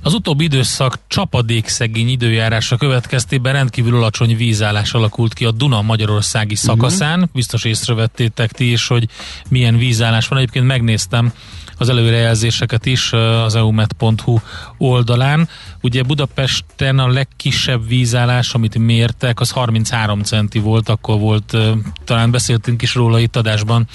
[0.02, 7.18] Az utóbbi időszak csapadékszegény időjárása következtében rendkívül alacsony vízállás alakult ki a Duna magyarországi szakaszán.
[7.18, 7.32] Uh-huh.
[7.32, 9.08] Biztos észrevettétek ti is, hogy
[9.48, 10.38] milyen vízállás van.
[10.38, 11.32] Egyébként megnéztem
[11.78, 14.38] az előrejelzéseket is az eumet.hu
[14.78, 15.48] oldalán.
[15.82, 21.56] Ugye Budapesten a legkisebb vízállás, amit mértek, az 33 centi volt, akkor volt,
[22.04, 23.86] talán beszéltünk is róla itt adásban,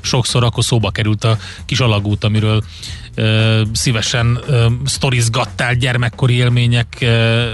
[0.00, 2.62] sokszor akkor szóba került a kis alagút, amiről
[3.16, 7.44] uh, szívesen uh, sztorizgattál gyermekkori élmények uh,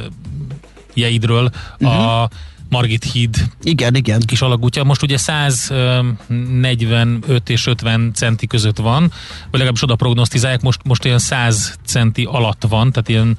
[0.94, 2.22] jeidről uh-huh.
[2.22, 2.28] a
[2.72, 4.20] Margit híd Igen, igen.
[4.20, 4.84] kis alagútja.
[4.84, 9.10] Most ugye 145 és 50 centi között van, vagy
[9.50, 13.38] legalábbis oda prognosztizálják, most, most ilyen 100 centi alatt van, tehát ilyen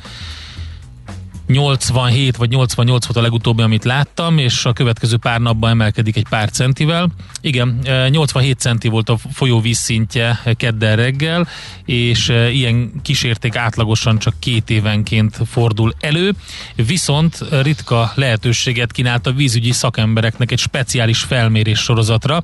[1.48, 6.26] 87 vagy 88 volt a legutóbbi, amit láttam, és a következő pár napban emelkedik egy
[6.30, 7.10] pár centivel.
[7.42, 7.80] Igen,
[8.10, 11.48] 87 centi volt a folyó vízszintje kedden reggel,
[11.86, 16.34] és ilyen kísérték átlagosan csak két évenként fordul elő,
[16.76, 22.42] viszont ritka lehetőséget kínált a vízügyi szakembereknek egy speciális felmérés sorozatra,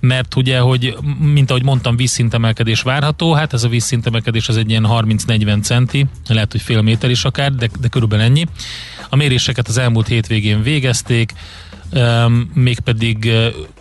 [0.00, 4.86] mert ugye, hogy mint ahogy mondtam, vízszintemelkedés várható, hát ez a vízszintemelkedés az egy ilyen
[4.88, 8.46] 30-40 centi, lehet, hogy fél méter is akár, de, de körülbelül ennyi.
[9.08, 11.32] A méréseket az elmúlt hétvégén végezték,
[12.54, 13.30] mégpedig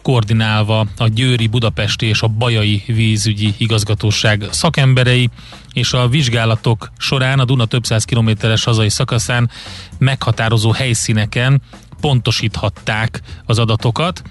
[0.02, 5.30] koordinálva a Győri, Budapesti és a Bajai vízügyi igazgatóság szakemberei,
[5.74, 9.50] és a vizsgálatok során a Duna több száz kilométeres hazai szakaszán
[9.98, 11.62] meghatározó helyszíneken
[12.02, 14.22] pontosíthatták az adatokat,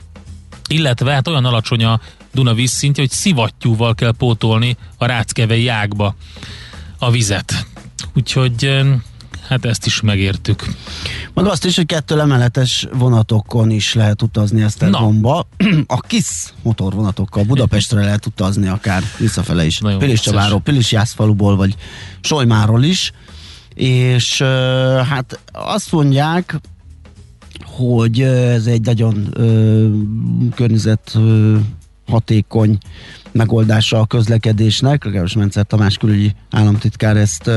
[0.68, 2.00] illetve hát olyan alacsony a
[2.34, 6.14] Duna vízszintje, hogy szivattyúval kell pótolni a ráckevei ágba
[6.98, 7.66] a vizet.
[8.14, 8.80] Úgyhogy
[9.48, 10.64] hát ezt is megértük.
[11.34, 15.46] Meg azt is, hogy kettő emeletes vonatokon is lehet utazni ezt a gomba.
[15.86, 19.78] A KISZ motorvonatokkal Budapestre lehet utazni akár visszafele is.
[19.78, 20.32] Nagyon Pilis vicces.
[20.32, 21.74] Csaváról, Pilis Jászfaluból, vagy
[22.20, 23.12] Solymáról is.
[23.74, 24.42] És
[25.08, 26.60] hát azt mondják,
[27.64, 29.88] hogy ez egy nagyon ö,
[30.54, 31.56] környezet ö,
[32.06, 32.78] hatékony
[33.38, 37.50] megoldása a közlekedésnek, legalábbis Mencer Tamás külügyi államtitkár ezt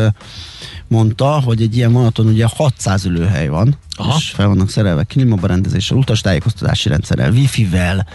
[0.88, 4.18] mondta, hogy egy ilyen vonaton ugye 600 ülőhely van, Aha.
[4.18, 8.08] és fel vannak szerelve klímaberendezéssel, utastájékoztatási rendszerrel, wifi-vel,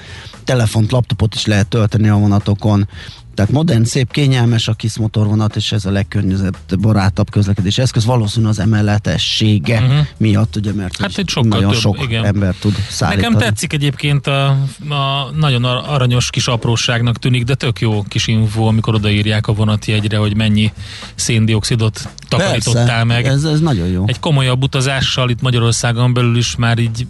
[0.45, 2.89] telefont, laptopot is lehet tölteni a vonatokon,
[3.37, 8.05] Tehát modern, szép, kényelmes a kis motorvonat, és ez a legkörnyezetbarátabb közlekedés eszköz.
[8.05, 10.07] Valószínűleg az emeletessége uh-huh.
[10.16, 12.24] miatt, ugye, mert hát egy sokkal nagyon több, sok igen.
[12.24, 13.22] ember tud szállítani.
[13.22, 14.47] Nekem tetszik egyébként a,
[14.89, 20.16] a nagyon aranyos kis apróságnak tűnik, de tök jó kis info, amikor odaírják a vonatjegyre,
[20.16, 20.72] hogy mennyi
[21.14, 23.26] széndiokszidot takarítottál Persze, meg.
[23.26, 24.05] Ez, ez nagyon jó.
[24.07, 27.07] Egy komolyabb utazással itt Magyarországon belül is már így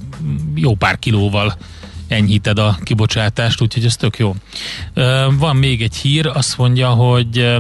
[0.55, 1.57] jó pár kilóval
[2.09, 4.35] enyhíted a kibocsátást, úgyhogy ez tök jó.
[5.39, 7.57] Van még egy hír, azt mondja, hogy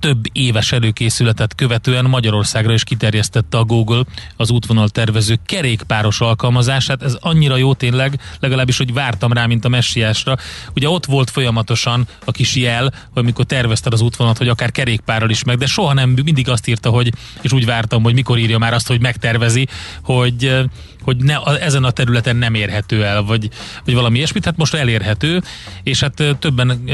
[0.00, 4.04] több éves előkészületet követően Magyarországra is kiterjesztette a Google
[4.36, 7.02] az útvonal tervező kerékpáros alkalmazását.
[7.02, 10.36] Ez annyira jó tényleg, legalábbis, hogy vártam rá, mint a messiásra.
[10.74, 15.30] Ugye ott volt folyamatosan a kis jel, hogy mikor tervezted az útvonalat, hogy akár kerékpárral
[15.30, 18.58] is meg, de soha nem, mindig azt írta, hogy, és úgy vártam, hogy mikor írja
[18.58, 19.68] már azt, hogy megtervezi,
[20.02, 20.66] hogy
[21.06, 23.48] hogy ne, a, ezen a területen nem érhető el, vagy,
[23.84, 25.42] vagy valami ilyesmit, hát most elérhető,
[25.82, 26.90] és hát többen,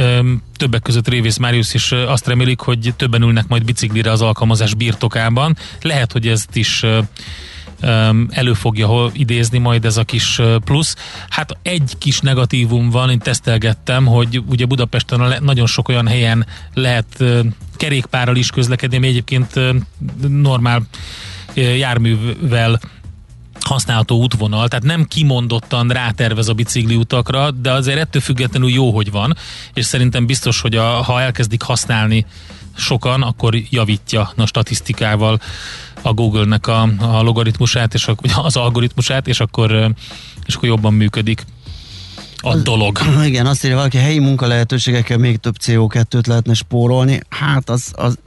[0.56, 5.56] többek között Révész Máriusz is azt remélik, hogy többen ülnek majd biciklire az alkalmazás birtokában.
[5.80, 6.84] Lehet, hogy ezt is
[8.28, 10.96] elő fogja idézni majd ez a kis plusz.
[11.28, 17.24] Hát egy kis negatívum van, én tesztelgettem, hogy ugye Budapesten nagyon sok olyan helyen lehet
[17.76, 19.60] kerékpárral is közlekedni, ami egyébként
[20.28, 20.82] normál
[21.54, 22.80] járművel
[23.60, 29.10] használható útvonal, tehát nem kimondottan rátervez a bicikli utakra, de azért ettől függetlenül jó, hogy
[29.10, 29.36] van,
[29.74, 32.26] és szerintem biztos, hogy a, ha elkezdik használni
[32.76, 35.40] sokan, akkor javítja a statisztikával
[36.02, 39.94] a Google-nek a, a logaritmusát, és a, az algoritmusát, és akkor,
[40.46, 41.44] és akkor jobban működik
[42.42, 42.98] a dolog.
[43.24, 47.20] Igen, azt írja valaki, helyi munkalehetőségekkel még több CO2-t lehetne spórolni.
[47.28, 48.18] Hát az, az,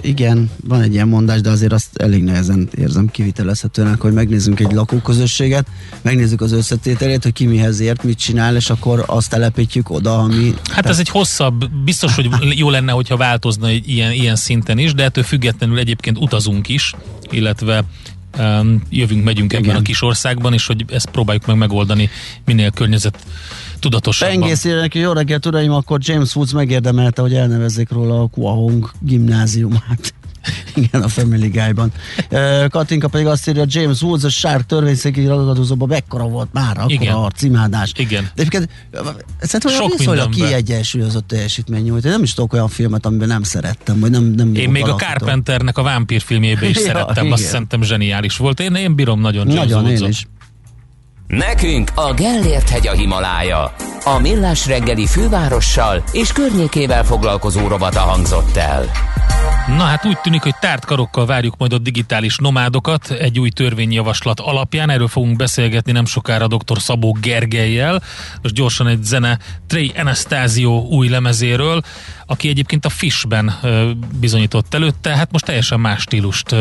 [0.00, 4.72] igen, van egy ilyen mondás, de azért azt elég nehezen érzem kivitelezhetőnek, hogy megnézzünk egy
[4.72, 5.66] lakóközösséget,
[6.02, 10.54] megnézzük az összetételét, hogy ki mihez ért, mit csinál, és akkor azt telepítjük oda, ami...
[10.70, 15.04] Hát ez egy hosszabb, biztos, hogy jó lenne, hogyha változna ilyen, ilyen szinten is, de
[15.04, 16.94] ettől függetlenül egyébként utazunk is,
[17.30, 17.84] illetve
[18.90, 19.76] jövünk, megyünk ebben Igen.
[19.76, 22.10] a kis országban, és hogy ezt próbáljuk meg megoldani
[22.44, 23.18] minél környezet
[23.78, 24.38] tudatosabban.
[24.38, 30.14] Pengész neki, jó reggelt uraim, akkor James Woods megérdemelte, hogy elnevezzék róla a Kuahong gimnáziumát.
[30.74, 31.92] Igen, a Family Guy-ban.
[32.68, 37.14] Katinka pedig azt írja, James Woods a sárk törvényszéki ragadozóban mekkora volt már, akkor Igen.
[37.14, 37.92] a cimádás.
[37.96, 38.22] Igen.
[38.34, 38.68] De egyébként
[39.40, 42.04] szerintem Sok viszonylag kiegyensúlyozott teljesítmény nyújt.
[42.04, 44.94] Én nem is tudok olyan filmet, amiben nem szerettem, vagy nem, nem Én még a
[44.94, 47.32] Carpenternek a vámpír filmjében is ja, szerettem, igen.
[47.32, 48.60] azt szerintem zseniális volt.
[48.60, 50.04] Én, én bírom nagyon James Nagyon, Woods-ot.
[50.04, 50.26] én is.
[51.26, 53.74] Nekünk a Gellért hegy a Himalája.
[54.04, 58.84] A millás reggeli fővárossal és környékével foglalkozó robata hangzott el.
[59.66, 64.40] Na hát úgy tűnik, hogy tárt karokkal várjuk majd a digitális nomádokat egy új törvényjavaslat
[64.40, 64.90] alapján.
[64.90, 66.80] Erről fogunk beszélgetni nem sokára dr.
[66.80, 68.02] Szabó Gergelyel.
[68.42, 71.82] Most gyorsan egy zene Trey Anastasio új lemezéről,
[72.26, 73.54] aki egyébként a Fishben
[74.20, 76.54] bizonyított előtte, hát most teljesen más stílust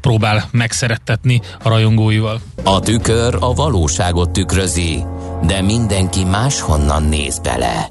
[0.00, 2.40] próbál megszerettetni a rajongóival.
[2.62, 5.04] A tükör a valóságot tükrözi,
[5.42, 7.90] de mindenki máshonnan néz bele.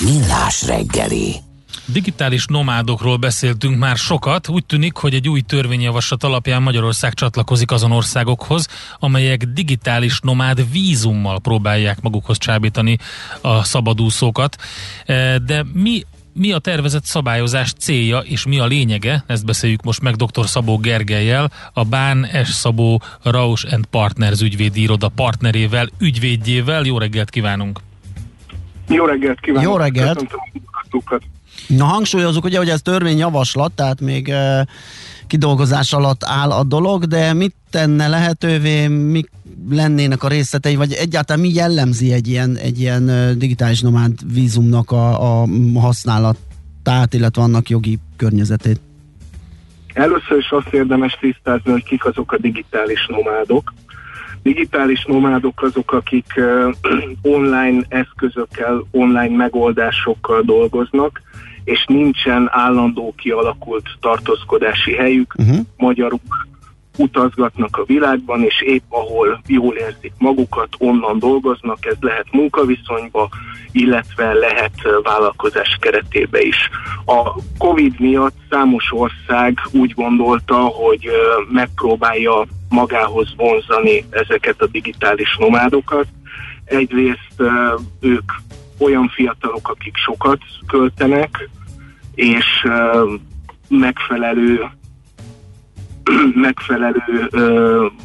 [0.00, 1.43] Millás reggeli.
[1.86, 4.48] Digitális nomádokról beszéltünk már sokat.
[4.48, 8.68] Úgy tűnik, hogy egy új törvényjavaslat alapján Magyarország csatlakozik azon országokhoz,
[8.98, 12.98] amelyek digitális nomád vízummal próbálják magukhoz csábítani
[13.40, 14.56] a szabadúszókat.
[15.06, 16.02] E, de mi
[16.36, 20.46] mi a tervezett szabályozás célja és mi a lényege, ezt beszéljük most meg dr.
[20.46, 22.48] Szabó Gergelyel, a Bán S.
[22.48, 26.84] Szabó Raus and Partners ügyvédi iroda partnerével, ügyvédjével.
[26.84, 27.80] Jó reggelt kívánunk!
[28.88, 29.70] Jó reggelt kívánok!
[29.70, 30.26] Jó reggelt!
[31.66, 34.66] Na hangsúlyozunk ugye, hogy ez törvényjavaslat, tehát még uh,
[35.26, 39.30] kidolgozás alatt áll a dolog, de mit tenne lehetővé, mik
[39.70, 45.40] lennének a részletei, vagy egyáltalán mi jellemzi egy ilyen, egy ilyen digitális nomád vízumnak a,
[45.40, 48.80] a használatát, illetve annak jogi környezetét?
[49.94, 53.72] Először is azt érdemes tisztázni, hogy kik azok a digitális nomádok.
[54.42, 56.26] Digitális nomádok azok, akik
[57.36, 61.22] online eszközökkel, online megoldásokkal dolgoznak,
[61.64, 65.58] és nincsen állandó kialakult tartózkodási helyük, uh-huh.
[65.76, 66.20] magyarul
[66.96, 73.28] utazgatnak a világban, és épp ahol jól érzik magukat, onnan dolgoznak, ez lehet munkaviszonyba,
[73.72, 76.56] illetve lehet vállalkozás keretébe is.
[77.04, 81.08] A Covid miatt számos ország úgy gondolta, hogy
[81.52, 86.06] megpróbálja magához vonzani ezeket a digitális nomádokat.
[86.64, 87.42] Egyrészt
[88.00, 88.32] ők
[88.78, 91.48] olyan fiatalok, akik sokat költenek,
[92.14, 92.66] és
[93.68, 94.70] megfelelő
[96.34, 97.28] megfelelő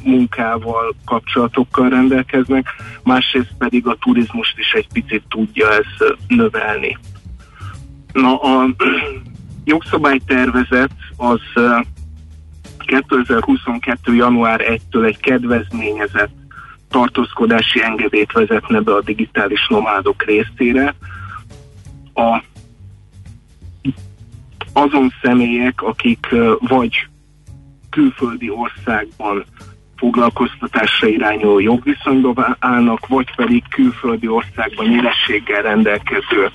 [0.04, 2.68] munkával, kapcsolatokkal rendelkeznek,
[3.04, 6.98] másrészt pedig a turizmust is egy picit tudja ez növelni.
[8.14, 8.66] Na, a
[9.64, 11.80] jogszabálytervezet az ö,
[12.86, 14.16] 2022.
[14.16, 16.32] január 1-től egy kedvezményezett
[16.90, 20.96] tartózkodási engedélyt vezetne be a digitális nomádok részére.
[22.14, 22.44] A
[24.74, 26.28] azon személyek, akik
[26.60, 27.08] vagy
[27.90, 29.46] külföldi országban
[29.96, 36.52] foglalkoztatásra irányuló jogviszonyba állnak, vagy pedig külföldi országban nyerességgel rendelkező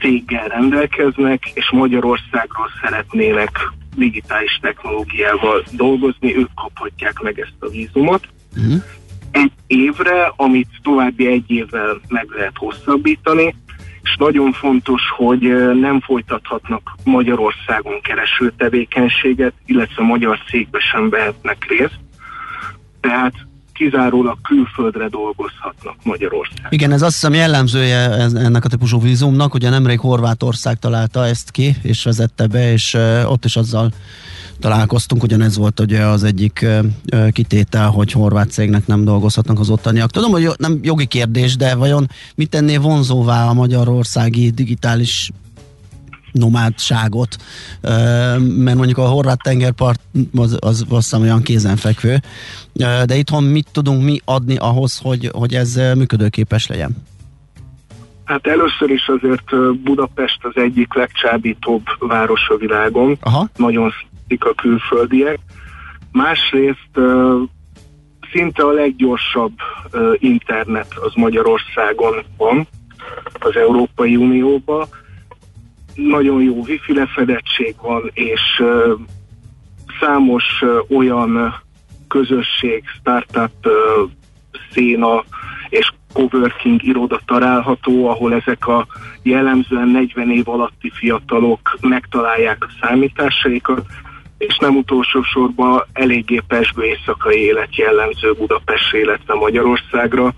[0.00, 8.28] céggel rendelkeznek, és Magyarországról szeretnének digitális technológiával dolgozni, ők kaphatják meg ezt a vízumot.
[8.56, 8.82] Uh-huh.
[9.30, 13.54] Egy évre, amit további egy évvel meg lehet hosszabbítani,
[14.02, 15.40] és nagyon fontos, hogy
[15.80, 21.98] nem folytathatnak Magyarországon kereső tevékenységet, illetve magyar cégbe sem vehetnek részt.
[23.00, 23.34] Tehát
[23.72, 26.70] kizárólag külföldre dolgozhatnak Magyarországon.
[26.70, 31.76] Igen, ez azt hiszem jellemzője ennek a típusú vízumnak, ugye nemrég Horvátország találta ezt ki,
[31.82, 32.96] és vezette be, és
[33.26, 33.90] ott is azzal
[34.58, 36.66] találkoztunk, ugyanez volt ugye az egyik
[37.30, 40.10] kitétel, hogy horvát cégnek nem dolgozhatnak az ottaniak.
[40.10, 45.30] Tudom, hogy nem jogi kérdés, de vajon mit tenné vonzóvá a magyarországi digitális
[46.32, 47.36] nomádságot,
[48.40, 50.00] mert mondjuk a horvát tengerpart
[50.34, 52.22] az, az azt hiszem olyan kézenfekvő,
[53.04, 56.96] de itthon mit tudunk mi adni ahhoz, hogy, hogy ez működőképes legyen?
[58.26, 63.16] Hát először is azért Budapest az egyik legcsábítóbb város a világon.
[63.20, 63.48] Aha.
[63.56, 65.38] Nagyon szeretik a külföldiek.
[66.12, 66.90] Másrészt
[68.32, 69.52] szinte a leggyorsabb
[70.18, 72.66] internet az Magyarországon van,
[73.38, 74.86] az Európai Unióban.
[75.94, 78.62] Nagyon jó wifi lefedettség van, és
[80.00, 80.44] számos
[80.88, 81.62] olyan
[82.08, 83.68] közösség, startup
[84.72, 85.24] széna
[85.68, 88.86] és coworking iroda található, ahol ezek a
[89.22, 93.86] jellemzően 40 év alatti fiatalok megtalálják a számításaikat,
[94.38, 100.34] és nem utolsó sorban eléggé pesgő éjszakai élet jellemző Budapestre, illetve Magyarországra,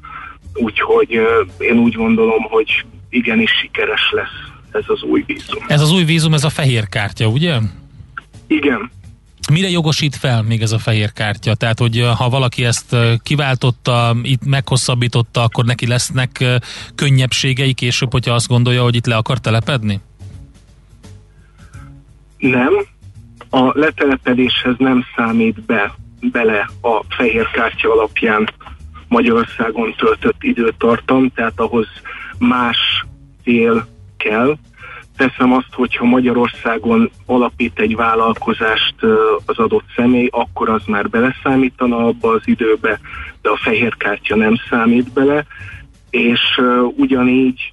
[0.54, 1.20] úgyhogy
[1.58, 5.64] én úgy gondolom, hogy igenis sikeres lesz ez az új vízum.
[5.66, 7.58] Ez az új vízum, ez a fehér kártya, ugye?
[8.46, 8.90] Igen,
[9.52, 11.54] Mire jogosít fel még ez a fehér kártya?
[11.54, 16.44] Tehát, hogy ha valaki ezt kiváltotta, itt meghosszabbította, akkor neki lesznek
[16.94, 20.00] könnyebbségei később, hogyha azt gondolja, hogy itt le akar telepedni?
[22.38, 22.72] Nem,
[23.50, 28.48] a letelepedéshez nem számít be bele a fehér kártya alapján
[29.08, 31.86] Magyarországon töltött időtartam, tehát ahhoz
[32.38, 33.06] más
[33.44, 33.86] cél
[34.16, 34.56] kell.
[35.18, 38.94] Teszem azt, hogyha Magyarországon alapít egy vállalkozást
[39.46, 43.00] az adott személy, akkor az már beleszámítana abba az időbe,
[43.42, 45.44] de a fehér kártya nem számít bele,
[46.10, 46.60] és
[46.96, 47.72] ugyanígy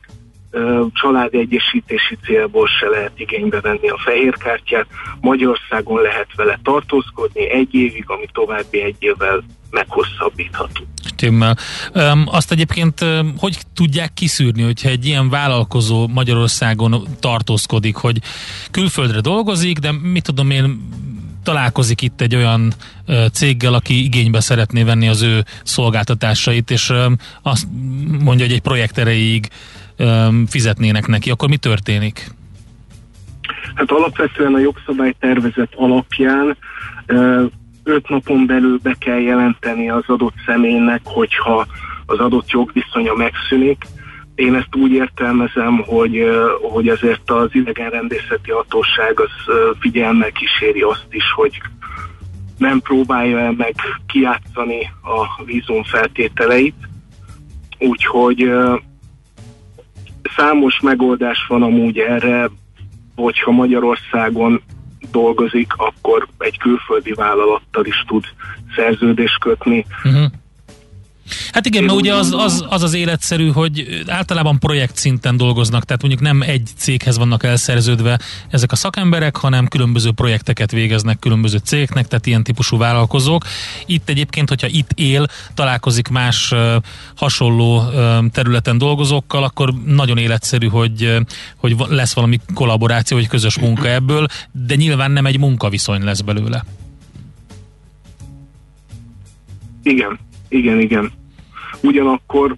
[0.93, 4.87] családegyesítési célból se lehet igénybe venni a fehér kártyát.
[5.21, 10.83] Magyarországon lehet vele tartózkodni egy évig, ami további egy évvel meghosszabbítható.
[11.21, 13.05] Um, azt egyébként
[13.37, 18.21] hogy tudják kiszűrni, hogyha egy ilyen vállalkozó Magyarországon tartózkodik, hogy
[18.71, 20.89] külföldre dolgozik, de mit tudom én,
[21.43, 22.73] találkozik itt egy olyan
[23.31, 26.93] céggel, aki igénybe szeretné venni az ő szolgáltatásait, és
[27.41, 27.67] azt
[28.19, 29.47] mondja, hogy egy projekt erejéig
[30.47, 32.31] fizetnének neki, akkor mi történik?
[33.75, 36.57] Hát alapvetően a jogszabálytervezet alapján
[37.85, 41.65] öt napon belül be kell jelenteni az adott személynek, hogyha
[42.05, 43.83] az adott jogviszonya megszűnik.
[44.35, 46.23] Én ezt úgy értelmezem, hogy,
[46.61, 51.61] hogy azért az idegenrendészeti hatóság az ö, figyelmel kíséri azt is, hogy
[52.57, 53.75] nem próbálja el meg
[54.07, 56.75] kiátszani a vízum feltételeit.
[57.79, 58.51] Úgyhogy
[60.35, 62.49] számos megoldás van amúgy erre,
[63.15, 64.61] hogyha Magyarországon
[65.11, 68.25] dolgozik, akkor egy külföldi vállalattal is tud
[68.75, 69.85] szerződést kötni.
[70.03, 70.31] Uh-huh.
[71.51, 75.83] Hát igen, Én mert ugye az, az, az az életszerű, hogy általában projekt szinten dolgoznak,
[75.83, 78.19] tehát mondjuk nem egy céghez vannak elszerződve
[78.49, 83.45] ezek a szakemberek, hanem különböző projekteket végeznek különböző cégeknek, tehát ilyen típusú vállalkozók.
[83.85, 86.53] Itt egyébként, hogyha itt él, találkozik más
[87.15, 87.83] hasonló
[88.31, 91.17] területen dolgozókkal, akkor nagyon életszerű, hogy,
[91.57, 96.65] hogy lesz valami kollaboráció, vagy közös munka ebből, de nyilván nem egy munkaviszony lesz belőle.
[99.83, 100.19] Igen,
[100.49, 101.11] igen, igen.
[101.81, 102.55] Ugyanakkor,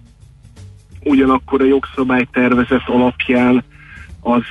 [1.03, 3.63] ugyanakkor a jogszabálytervezet alapján
[4.21, 4.43] az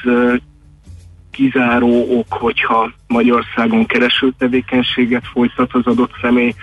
[1.37, 6.55] kizáró ok, hogyha Magyarországon kereső tevékenységet folytat az adott személy.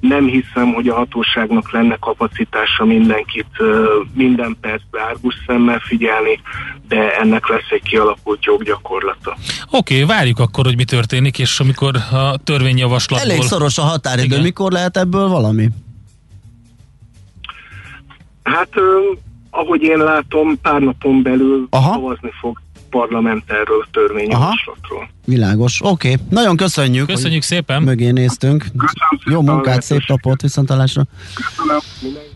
[0.00, 3.46] Nem hiszem, hogy a hatóságnak lenne kapacitása mindenkit
[4.14, 6.40] minden percben árgus szemmel figyelni,
[6.88, 9.36] de ennek lesz egy kialakult joggyakorlata.
[9.70, 13.30] Oké, okay, várjuk akkor, hogy mi történik, és amikor a törvényjavaslatból...
[13.30, 14.42] Elég szoros a határidő, Igen.
[14.42, 15.68] mikor lehet ebből valami?
[18.42, 18.68] Hát,
[19.50, 21.92] ahogy én látom, pár napon belül Aha.
[21.92, 25.08] szavazni fog parlament erről törvényjavaslatról.
[25.24, 26.12] Világos, oké.
[26.12, 26.26] Okay.
[26.30, 27.06] Nagyon köszönjük.
[27.06, 27.82] Köszönjük szépen.
[27.82, 28.60] Mögé néztünk.
[28.62, 31.02] Köszönöm Jó munkát, szép napot, viszontalásra.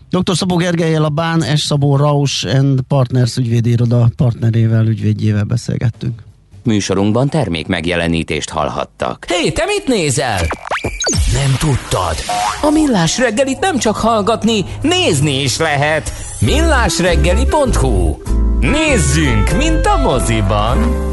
[0.09, 0.35] Dr.
[0.35, 1.61] Szabó Gergelyel a Bán S.
[1.61, 6.23] Szabó Raus and Partners ügyvédi iroda partnerével, ügyvédjével beszélgettünk.
[6.67, 9.25] Műsorunkban termék megjelenítést hallhattak.
[9.27, 10.39] Hé, hey, te mit nézel?
[11.33, 12.15] Nem tudtad?
[12.61, 16.11] A Millás reggelit nem csak hallgatni, nézni is lehet.
[16.39, 18.15] millásreggeli.hu
[18.59, 21.05] Nézzünk, mint a moziban!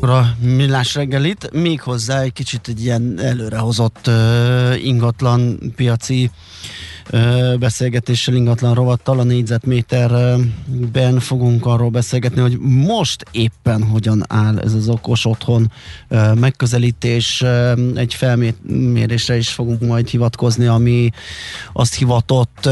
[0.00, 6.30] A millás reggelit, méghozzá egy kicsit egy ilyen előrehozott uh, ingatlan piaci uh,
[7.58, 14.88] beszélgetéssel, ingatlan rovattal a négyzetméterben fogunk arról beszélgetni, hogy most éppen hogyan áll ez az
[14.88, 15.70] okos otthon
[16.34, 17.44] megközelítés.
[17.94, 21.10] Egy felmérésre is fogunk majd hivatkozni, ami
[21.72, 22.68] azt hivatott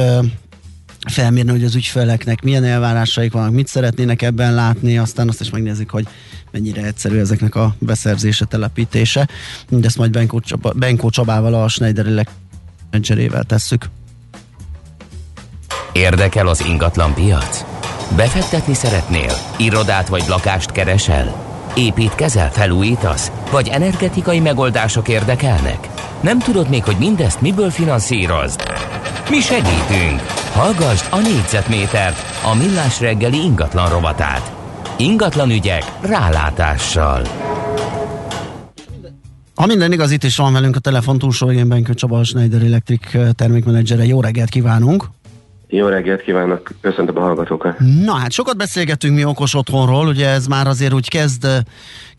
[1.08, 5.90] felmérni, hogy az ügyfeleknek milyen elvárásaik vannak, mit szeretnének ebben látni, aztán azt is megnézik,
[5.90, 6.08] hogy
[6.50, 9.28] mennyire egyszerű ezeknek a beszerzése, telepítése.
[9.68, 13.88] Mindezt majd Benkó, Csaba, Benkó Csabával, a Schneider Electric tesszük.
[15.92, 17.64] Érdekel az ingatlan piac?
[18.16, 19.32] Befektetni szeretnél?
[19.56, 21.34] Irodát vagy lakást keresel?
[21.74, 23.32] Építkezel, felújítasz?
[23.50, 25.88] Vagy energetikai megoldások érdekelnek?
[26.20, 28.62] Nem tudod még, hogy mindezt miből finanszírozd?
[29.30, 30.20] Mi segítünk!
[30.52, 34.52] Hallgassd a négyzetmétert, a millás reggeli ingatlan rovatát.
[34.96, 37.22] Ingatlan ügyek rálátással.
[39.54, 42.62] Ha minden igaz, itt is van velünk a telefon túlsó végén Benkő Csaba, a Schneider
[42.62, 44.04] Electric termékmenedzsere.
[44.04, 45.04] Jó reggelt kívánunk!
[45.72, 47.78] Jó reggelt kívánok, köszöntöm a hallgatókat.
[48.04, 51.46] Na hát sokat beszélgetünk mi okos otthonról, ugye ez már azért úgy kezd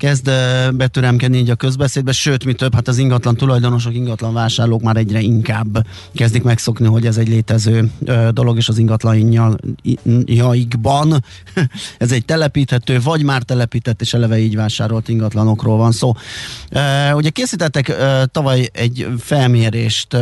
[0.02, 0.32] kezd
[0.74, 5.20] betöremkedni így a közbeszédbe, sőt, mi több, hát az ingatlan tulajdonosok, ingatlan vásárlók már egyre
[5.20, 7.92] inkább kezdik megszokni, hogy ez egy létező
[8.32, 11.24] dolog, és az ingatlanjaikban
[11.98, 16.12] ez egy telepíthető, vagy már telepített, és eleve így vásárolt ingatlanokról van szó.
[17.14, 17.96] Ugye készítettek
[18.32, 20.18] tavaly egy felmérést,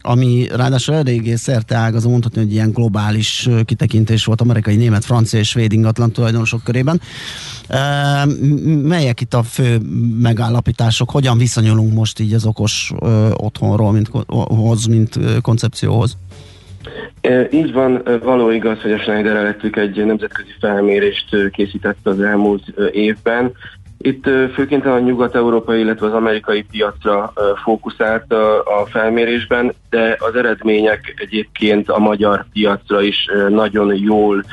[0.00, 5.48] ami ráadásul eléggé szerte ágazó, mondhatni, hogy ilyen globális kitekintés volt amerikai, német, francia és
[5.48, 7.00] svéd ingatlan tulajdonosok körében.
[8.82, 9.78] Melyek itt a fő
[10.20, 11.10] megállapítások?
[11.10, 12.92] Hogyan viszonyulunk most így az okos
[13.32, 16.16] otthonról, mint, hoz, mint koncepcióhoz?
[17.50, 22.62] Így van, való igaz, hogy a Schneider Electric egy nemzetközi felmérést készített az elmúlt
[22.92, 23.52] évben.
[24.02, 24.24] Itt
[24.54, 27.32] főként a nyugat-európai, illetve az amerikai piacra
[27.62, 28.32] fókuszált
[28.64, 34.44] a felmérésben, de az eredmények egyébként a magyar piacra is nagyon jól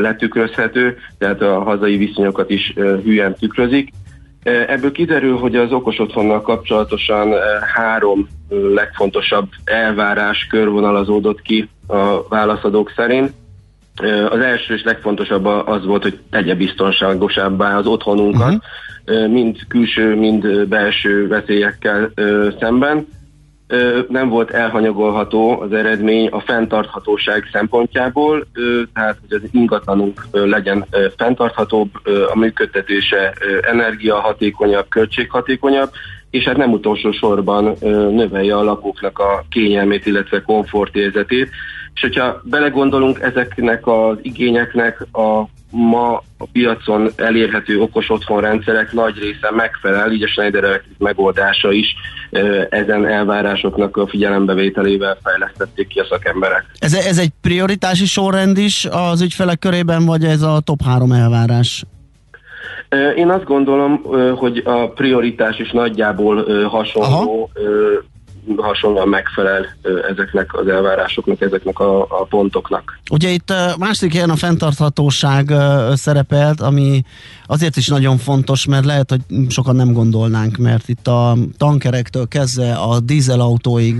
[0.00, 2.72] letükrözhető, tehát a hazai viszonyokat is
[3.04, 3.90] hülyen tükrözik.
[4.42, 7.34] Ebből kiderül, hogy az okos otthonnal kapcsolatosan
[7.74, 13.32] három legfontosabb elvárás körvonalazódott ki a válaszadók szerint.
[14.30, 18.62] Az első és legfontosabb az volt, hogy tegye biztonságosabbá az otthonunkat,
[19.06, 19.28] uh-huh.
[19.28, 22.10] mind külső, mind belső veszélyekkel
[22.60, 23.06] szemben
[24.08, 28.46] nem volt elhanyagolható az eredmény a fenntarthatóság szempontjából,
[28.94, 30.86] tehát hogy az ingatlanunk legyen
[31.16, 31.90] fenntarthatóbb,
[32.32, 35.90] a működtetése energiahatékonyabb, költséghatékonyabb,
[36.30, 37.76] és hát nem utolsó sorban
[38.10, 41.48] növelje a lakóknak a kényelmét, illetve komfortérzetét.
[41.98, 49.50] És hogyha belegondolunk ezeknek az igényeknek a ma a piacon elérhető okos otthonrendszerek nagy része
[49.50, 51.94] megfelel, így a Schneider Electric megoldása is
[52.70, 56.64] ezen elvárásoknak a figyelembevételével fejlesztették ki a szakemberek.
[56.78, 61.84] Ez, ez egy prioritási sorrend is az ügyfelek körében, vagy ez a top három elvárás?
[63.16, 64.02] Én azt gondolom,
[64.36, 67.48] hogy a prioritás is nagyjából hasonló, Aha
[68.56, 69.66] hasonlóan megfelel
[70.10, 72.98] ezeknek az elvárásoknak, ezeknek a, a pontoknak.
[73.10, 75.52] Ugye itt másik helyen a fenntarthatóság
[75.94, 77.02] szerepelt, ami
[77.46, 82.72] azért is nagyon fontos, mert lehet, hogy sokan nem gondolnánk, mert itt a tankerektől kezdve
[82.72, 83.94] a dízelautóig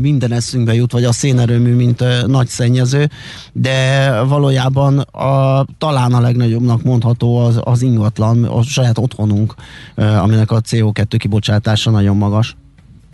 [0.00, 3.08] minden eszünkbe jut, vagy a szénerőmű, mint nagy szennyező,
[3.52, 9.54] de valójában a, talán a legnagyobbnak mondható az, az ingatlan, a saját otthonunk,
[9.94, 12.56] aminek a CO2 kibocsátása nagyon magas.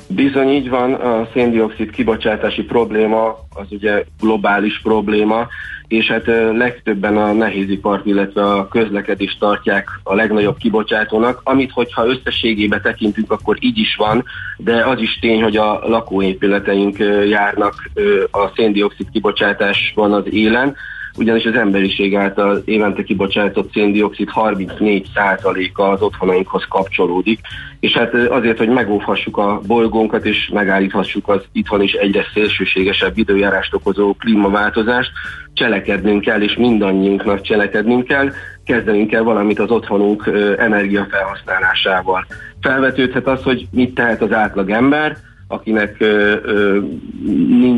[0.09, 5.49] Bizony így van, a széndiokszid kibocsátási probléma az ugye globális probléma,
[5.89, 6.27] és hát
[6.57, 13.57] legtöbben a nehézipart, illetve a közlekedést tartják a legnagyobb kibocsátónak, amit hogyha összességébe tekintünk, akkor
[13.61, 14.25] így is van,
[14.57, 16.99] de az is tény, hogy a lakóépületeink
[17.29, 17.91] járnak
[18.31, 20.77] a széndiokszid kibocsátás van az élen,
[21.17, 27.41] ugyanis az emberiség által évente kibocsátott széndiokszid 34%-a az otthonainkhoz kapcsolódik,
[27.81, 33.75] és hát azért, hogy megóvhassuk a bolygónkat és megállíthassuk az itthon is egyre szélsőségesebb időjárást
[33.75, 35.11] okozó klímaváltozást,
[35.53, 38.31] cselekednünk kell, és mindannyiunknak cselekednünk kell,
[38.65, 42.27] kezdenünk kell valamit az otthonunk energiafelhasználásával.
[42.61, 45.17] Felvetődhet az, hogy mit tehet az átlag ember,
[45.49, 46.81] akinek ö, ö,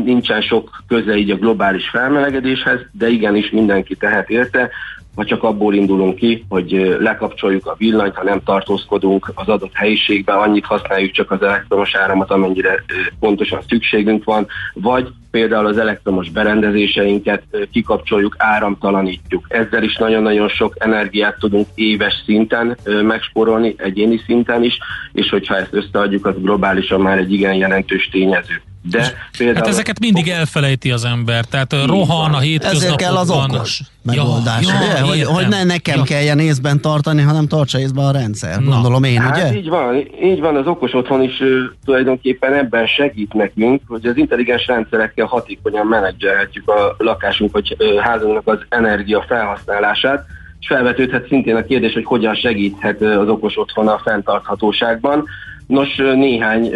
[0.03, 4.69] nincsen sok köze így a globális felmelegedéshez, de igenis mindenki tehet érte,
[5.15, 10.37] ha csak abból indulunk ki, hogy lekapcsoljuk a villanyt, ha nem tartózkodunk az adott helyiségben,
[10.37, 12.83] annyit használjuk csak az elektromos áramot, amennyire
[13.19, 19.45] pontosan szükségünk van, vagy például az elektromos berendezéseinket kikapcsoljuk, áramtalanítjuk.
[19.47, 24.77] Ezzel is nagyon-nagyon sok energiát tudunk éves szinten megsporolni, egyéni szinten is,
[25.13, 28.61] és hogyha ezt összeadjuk, az globálisan már egy igen jelentős tényező.
[28.81, 29.57] De például...
[29.57, 32.83] Hát ezeket mindig elfelejti az ember, tehát Így rohan a hétköznapokban.
[32.83, 34.99] Ezért kell az okos megoldás, ja, ugye?
[34.99, 36.03] Hogy, hogy ne nekem ja.
[36.03, 38.71] kelljen észben tartani, hanem tartsa észben a rendszer, Na.
[38.71, 39.57] gondolom én, hát ugye?
[39.57, 41.47] így van, így van, az okos otthon is uh,
[41.85, 48.47] tulajdonképpen ebben segít nekünk, hogy az intelligens rendszerekkel hatékonyan menedzselhetjük a lakásunk vagy uh, házunknak
[48.47, 50.25] az energia felhasználását,
[50.59, 55.25] és felvetődhet szintén a kérdés, hogy hogyan segíthet az okos otthon a fenntarthatóságban.
[55.69, 56.71] Nos, néhány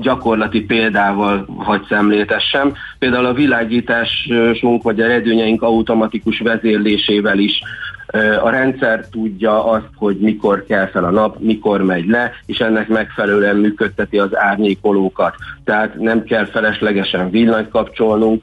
[0.00, 2.72] gyakorlati példával hagy szemléltessem.
[2.98, 7.60] Például a világításunk vagy a redőnyeink automatikus vezérlésével is
[8.42, 12.88] a rendszer tudja azt, hogy mikor kell fel a nap, mikor megy le, és ennek
[12.88, 15.34] megfelelően működteti az árnyékolókat.
[15.64, 18.42] Tehát nem kell feleslegesen villanyt kapcsolnunk,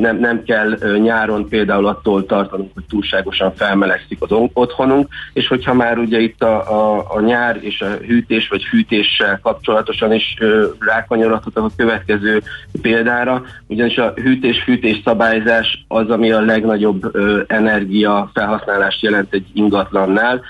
[0.00, 5.98] nem, nem kell nyáron például attól tartanunk, hogy túlságosan felmelegszik az otthonunk, és hogyha már
[5.98, 10.36] ugye itt a, a, a nyár és a hűtés vagy fűtéssel kapcsolatosan is
[10.78, 12.42] rákanyarodhatok a következő
[12.82, 17.16] példára, ugyanis a hűtés-fűtés szabályzás az, ami a legnagyobb
[17.46, 20.42] energia felhasználást jelent egy ingatlannál,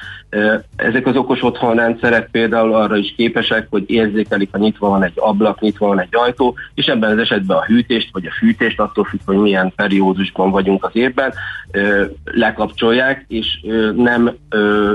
[0.76, 5.61] ezek az okos otthonrendszerek például arra is képesek, hogy érzékelik, ha nyitva van egy ablak,
[5.61, 9.20] nyitva van egy ajtó, és ebben az esetben a hűtést vagy a fűtést, attól függ,
[9.24, 11.35] hogy milyen periódusban vagyunk az évben,
[12.24, 13.47] lekapcsolják, és
[13.97, 14.30] nem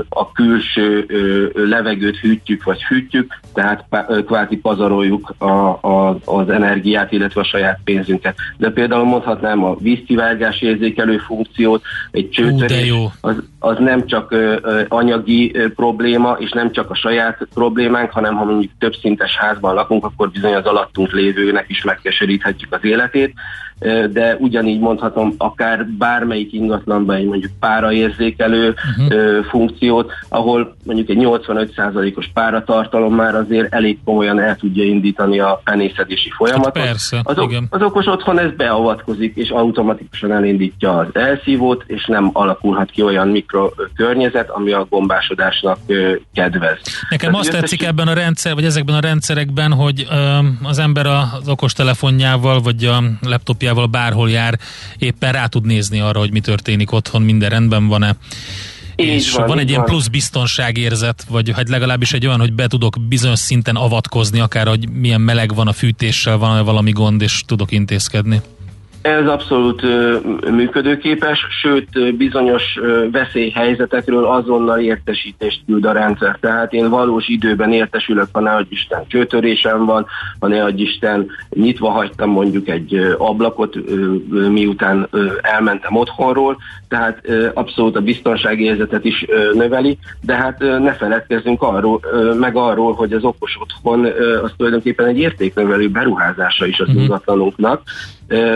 [0.08, 1.06] a külső
[1.54, 3.84] levegőt hűtjük vagy fűtjük, tehát
[4.26, 8.36] kvázi pazaroljuk a, a, az energiát, illetve a saját pénzünket.
[8.56, 14.34] De például mondhatnám a vízkivágás érzékelő funkciót, egy csőtörés, az, az nem csak
[14.88, 19.74] anyagi anyagi probléma, és nem csak a saját problémánk, hanem ha mondjuk több szintes házban
[19.74, 23.34] lakunk, akkor bizony az alattunk lévőnek is megkeseríthetjük az életét
[24.10, 29.44] de ugyanígy mondhatom akár bármelyik ingatlanban egy mondjuk páraérzékelő uh-huh.
[29.44, 36.30] funkciót, ahol mondjuk egy 85%-os páratartalom már azért elég komolyan el tudja indítani a penészedési
[36.30, 36.76] folyamatot.
[36.76, 37.66] Hát persze, az, igen.
[37.70, 43.28] az okos otthon ez beavatkozik, és automatikusan elindítja az elszívót, és nem alakulhat ki olyan
[43.28, 44.86] mikrokörnyezet, ami a
[45.28, 45.78] gombásodásnak
[46.34, 46.78] kedvez.
[47.10, 50.06] Nekem Tehát azt tetszik ebben a rendszer, vagy ezekben a rendszerekben, hogy
[50.62, 54.58] az ember az okostelefonjával, vagy a laptopjával bárhol jár,
[54.98, 58.16] éppen rá tud nézni arra, hogy mi történik otthon, minden rendben van-e.
[58.96, 62.66] Így és van, van egy ilyen plusz biztonságérzet, vagy hát legalábbis egy olyan, hogy be
[62.66, 67.42] tudok bizonyos szinten avatkozni, akár hogy milyen meleg van a fűtéssel, van-e valami gond, és
[67.46, 68.40] tudok intézkedni.
[69.02, 69.82] Ez abszolút
[70.50, 72.78] működőképes, sőt bizonyos
[73.12, 76.38] veszélyhelyzetekről azonnal értesítést küld a rendszer.
[76.40, 80.06] Tehát én valós időben értesülök, ha ne Isten csőtörésem van,
[80.40, 83.76] ha ne Isten nyitva hagytam mondjuk egy ablakot,
[84.50, 85.08] miután
[85.40, 86.56] elmentem otthonról,
[86.88, 87.22] tehát
[87.54, 92.00] abszolút a biztonságérzetet is ö, növeli, de hát ne feledkezzünk arról,
[92.38, 94.04] meg arról, hogy az okos otthon
[94.42, 97.06] az tulajdonképpen egy értéknövelő beruházása is az mm-hmm.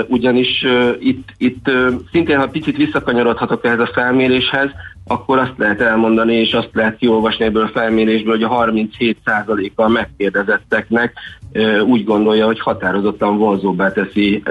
[0.09, 0.65] Ugyanis
[0.99, 1.71] itt, itt
[2.13, 4.71] szintén, ha picit visszakanyarodhatok ehhez a felméréshez,
[5.07, 11.13] akkor azt lehet elmondani, és azt lehet kiolvasni ebből a felmérésből, hogy a 37%-a megkérdezetteknek
[11.87, 14.43] úgy gondolja, hogy határozottan vonzóbbá teszi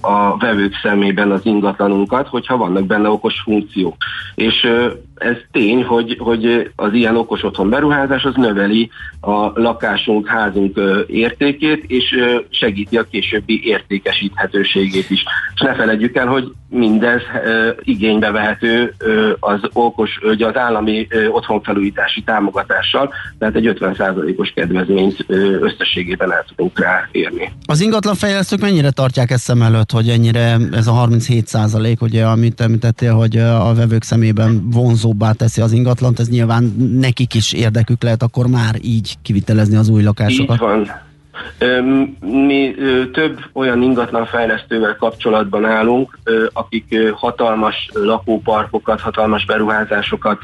[0.00, 3.96] a vevők szemében az ingatlanunkat, hogyha vannak benne okos funkciók.
[4.34, 4.68] És
[5.14, 8.90] ez tény, hogy, hogy az ilyen okos otthon beruházás az növeli
[9.20, 12.04] a lakásunk, házunk értékét, és
[12.50, 15.24] segíti a későbbi értékesíthetőségét is.
[15.54, 17.20] És ne felejtjük el, hogy mindez
[17.82, 18.94] igénybe vehető
[19.40, 25.24] az okos, ugye az állami otthonfelújítási támogatással, tehát egy 50%-os kedvezményt
[25.60, 27.52] összességében el tudunk rá érni.
[27.66, 32.24] Az ingatlan fejlesztők mennyire tartják ezt szem előtt, hogy ennyire ez a 37 százalék, ugye,
[32.24, 34.68] amit említettél, hogy a vevők szemében
[35.04, 39.88] vonzóbbá teszi az ingatlant, ez nyilván nekik is érdekük lehet akkor már így kivitelezni az
[39.88, 40.56] új lakásokat.
[40.56, 40.90] Így van.
[42.20, 42.74] Mi
[43.12, 46.18] több olyan ingatlan fejlesztővel kapcsolatban állunk,
[46.52, 50.38] akik hatalmas lakóparkokat, hatalmas beruházásokat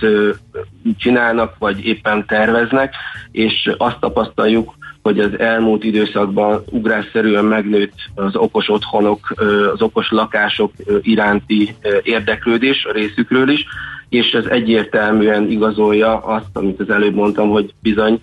[0.99, 2.95] csinálnak, vagy éppen terveznek,
[3.31, 9.35] és azt tapasztaljuk, hogy az elmúlt időszakban ugrásszerűen megnőtt az okos otthonok,
[9.75, 13.67] az okos lakások iránti érdeklődés a részükről is,
[14.11, 18.21] és ez egyértelműen igazolja azt, amit az előbb mondtam, hogy bizony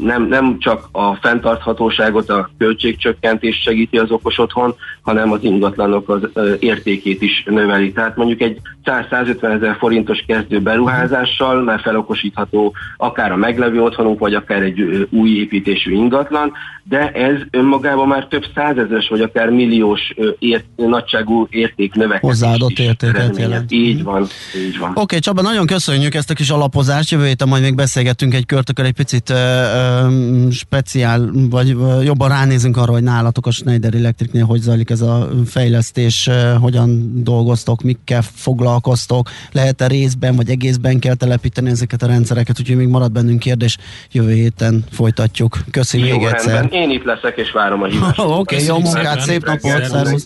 [0.00, 6.28] nem, nem csak a fenntarthatóságot, a költségcsökkentést segíti az okos otthon, hanem az ingatlanok az
[6.58, 7.92] értékét is növeli.
[7.92, 14.34] Tehát mondjuk egy 100-150 ezer forintos kezdő beruházással már felokosítható akár a meglevő otthonunk, vagy
[14.34, 16.52] akár egy új építésű ingatlan,
[16.88, 22.30] de ez önmagában már több százezeres, vagy akár milliós ért, nagyságú érték növekedés.
[22.30, 23.72] Hozzáadott értéket jelent.
[23.72, 24.26] Így van,
[24.66, 24.90] így van.
[24.90, 27.10] Oké, okay, Csaba, nagyon köszönjük ezt a kis alapozást.
[27.10, 32.04] Jövő héten majd még beszélgetünk egy kört, akkor egy picit uh, uh, speciál, vagy uh,
[32.04, 37.12] jobban ránézünk arra, hogy nálatok a Schneider Electricnél hogy zajlik ez a fejlesztés, uh, hogyan
[37.22, 43.12] dolgoztok, mikkel foglalkoztok, lehet-e részben vagy egészben kell telepíteni ezeket a rendszereket, úgyhogy még marad
[43.12, 43.78] bennünk kérdés,
[44.12, 45.58] jövő héten folytatjuk.
[45.70, 46.73] Köszönjük még rendben.
[46.74, 48.18] Én itt leszek, és várom a hívást.
[48.40, 50.24] Oké, okay, jó munkát, szép napot, szervusz!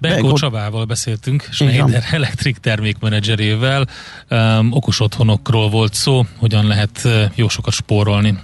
[0.00, 3.86] Benkó Csabával beszéltünk, Schneider Electric termékmenedzserével.
[4.30, 8.38] Um, okos otthonokról volt szó, hogyan lehet uh, jó sokat spórolni.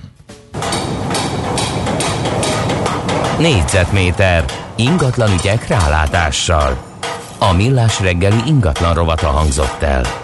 [3.39, 4.45] Négyzetméter
[4.77, 6.85] ingatlan ügyek rálátással.
[7.39, 10.24] A millás reggeli ingatlan rovata hangzott el.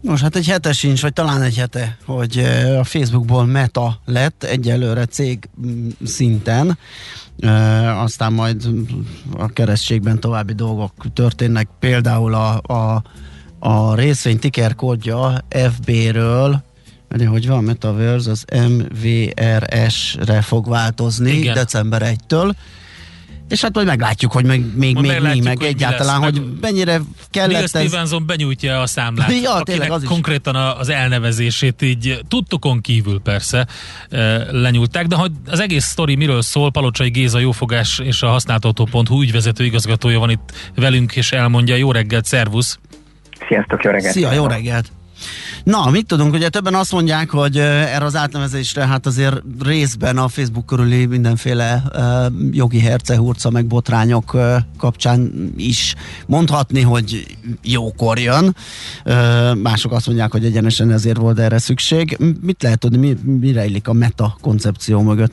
[0.00, 2.38] Nos, hát egy hete sincs, vagy talán egy hete, hogy
[2.78, 6.78] a Facebookból meta lett egyelőre cég mm, szinten,
[7.96, 8.68] aztán majd
[9.36, 13.02] a keresztségben további dolgok történnek, például a, a,
[13.58, 16.62] a részvény ticker kódja FB-ről,
[17.08, 21.54] mert hogy van Metaverse, az MVRS-re fog változni Igen.
[21.54, 22.54] december 1-től,
[23.48, 26.44] és hát majd meglátjuk, hogy meg, még, még mi, meg hogy egyáltalán, mi lesz, hogy
[26.44, 27.68] meg mennyire kellett ez...
[27.68, 30.08] Stevenson benyújtja a számlát, ja, tényleg, az is.
[30.08, 33.66] konkrétan az elnevezését így tudtokon kívül persze
[34.50, 39.64] lenyúlták, de hogy az egész sztori miről szól, Palocsai Géza jófogás és a használtató.hu ügyvezető
[39.64, 42.78] igazgatója van itt velünk, és elmondja, jó reggelt, szervusz!
[43.48, 44.14] Sziasztok, jó reggelt!
[44.14, 44.90] Szia, jó reggelt!
[45.64, 50.28] Na, mit tudunk, ugye többen azt mondják, hogy erre az átnevezésre hát azért részben a
[50.28, 52.00] Facebook körüli mindenféle uh,
[52.50, 55.94] jogi hercehurca meg botrányok uh, kapcsán is
[56.26, 58.56] mondhatni, hogy jókor jön.
[59.04, 62.16] Uh, mások azt mondják, hogy egyenesen ezért volt erre szükség.
[62.40, 65.32] Mit lehet tudni, mi, mi rejlik a meta koncepció mögött?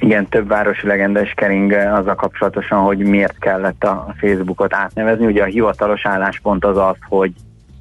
[0.00, 5.26] Igen, több városi legenda is kering azzal kapcsolatosan, hogy miért kellett a Facebookot átnevezni.
[5.26, 7.32] Ugye a hivatalos álláspont az az, hogy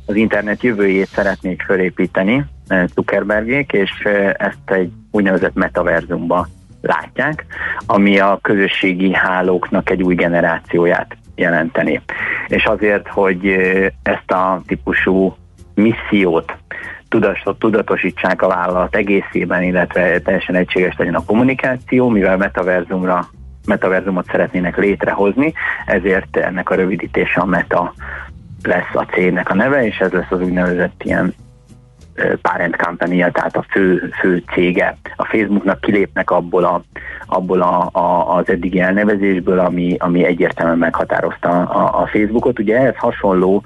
[0.10, 6.47] az internet jövőjét szeretnék fölépíteni eh, Zuckerbergék, és eh, ezt egy úgynevezett metaverzumba
[6.82, 7.45] látják,
[7.86, 12.01] ami a közösségi hálóknak egy új generációját jelenteni.
[12.47, 15.36] És azért, hogy eh, ezt a típusú
[15.76, 16.53] missziót
[17.57, 23.28] tudatosítsák a vállalat egészében, illetve teljesen egységes legyen a kommunikáció, mivel metaverzumra
[23.66, 25.53] metaverzumot szeretnének létrehozni,
[25.86, 27.93] ezért ennek a rövidítése a meta
[28.64, 31.34] lesz a cégnek a neve, és ez lesz az úgynevezett ilyen
[32.41, 34.97] parent company tehát a fő, fő cége.
[35.16, 36.82] A Facebooknak kilépnek abból, a,
[37.26, 42.60] abból a, a, az eddigi elnevezésből, ami, ami egyértelműen meghatározta a, a Facebookot.
[42.60, 43.64] Ugye ehhez hasonló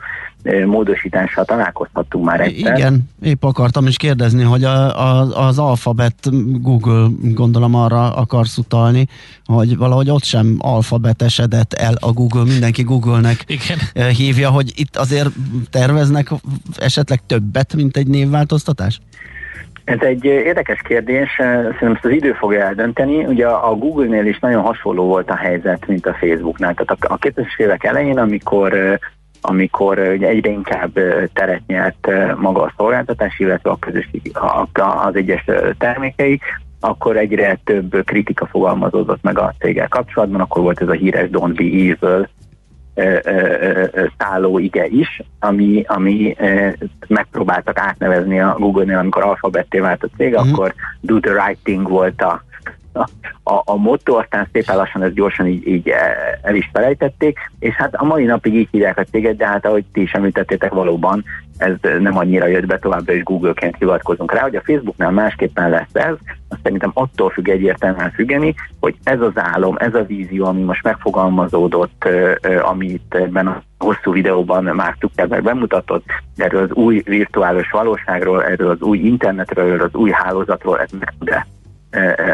[0.66, 2.78] módosítással találkozhattunk már egyszer.
[2.78, 6.16] Igen, épp akartam is kérdezni, hogy a, a, az alfabet
[6.62, 9.08] Google gondolom arra akarsz utalni,
[9.46, 14.10] hogy valahogy ott sem alfabetesedett el a Google, mindenki Google-nek Igen.
[14.10, 15.30] hívja, hogy itt azért
[15.70, 16.28] terveznek
[16.78, 19.00] esetleg többet, mint egy névváltoztatás?
[19.84, 23.26] Ez egy érdekes kérdés, szerintem ezt az idő fogja eldönteni.
[23.26, 26.74] Ugye a Google-nél is nagyon hasonló volt a helyzet, mint a Facebooknál.
[26.74, 29.00] Tehát a 2000-es évek elején, amikor
[29.46, 30.94] amikor ugye egyre inkább
[31.34, 34.32] teret nyert maga a szolgáltatás, illetve a közösség,
[34.74, 35.46] az egyes
[35.78, 36.40] termékei,
[36.80, 41.54] akkor egyre több kritika fogalmazódott meg a céggel kapcsolatban, akkor volt ez a híres Don't
[41.56, 42.30] be evil
[44.18, 46.36] szálló ige is, ami, ami
[47.08, 50.36] megpróbáltak átnevezni a Google-nél, amikor alfabetté vált a cég, mm.
[50.36, 52.44] akkor do the right thing volt a,
[53.44, 55.94] a, a motto, aztán szépen lassan ezt gyorsan így, így
[56.42, 59.86] el is felejtették, és hát a mai napig így hívják a céget, de hát ahogy
[59.94, 61.24] ti is említettétek valóban,
[61.58, 65.94] ez nem annyira jött be, továbbra is Google-ként hivatkozunk rá, hogy a Facebooknál másképpen lesz
[65.94, 66.16] ez,
[66.48, 70.84] azt szerintem attól függ egyértelműen függeni, hogy ez az álom, ez a vízió, ami most
[70.84, 72.08] megfogalmazódott,
[72.62, 78.82] amit ebben a hosszú videóban már Zuckerberg bemutatott, erről az új virtuális valóságról, erről az
[78.82, 81.30] új internetről, erről az új hálózatról, ez meg tud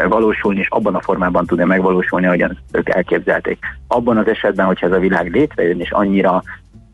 [0.08, 3.58] valósulni, és abban a formában tudja megvalósulni, ahogyan ők elképzelték.
[3.86, 6.42] Abban az esetben, hogyha ez a világ létrejön, és annyira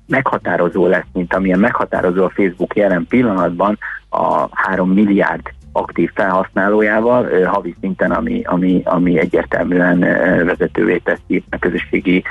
[0.06, 7.74] meghatározó lesz, mint amilyen meghatározó a Facebook jelen pillanatban a 3 milliárd aktív felhasználójával, havi
[7.80, 9.98] szinten, ami, ami, ami egyértelműen
[10.44, 12.24] vezetővé teszi a közösségi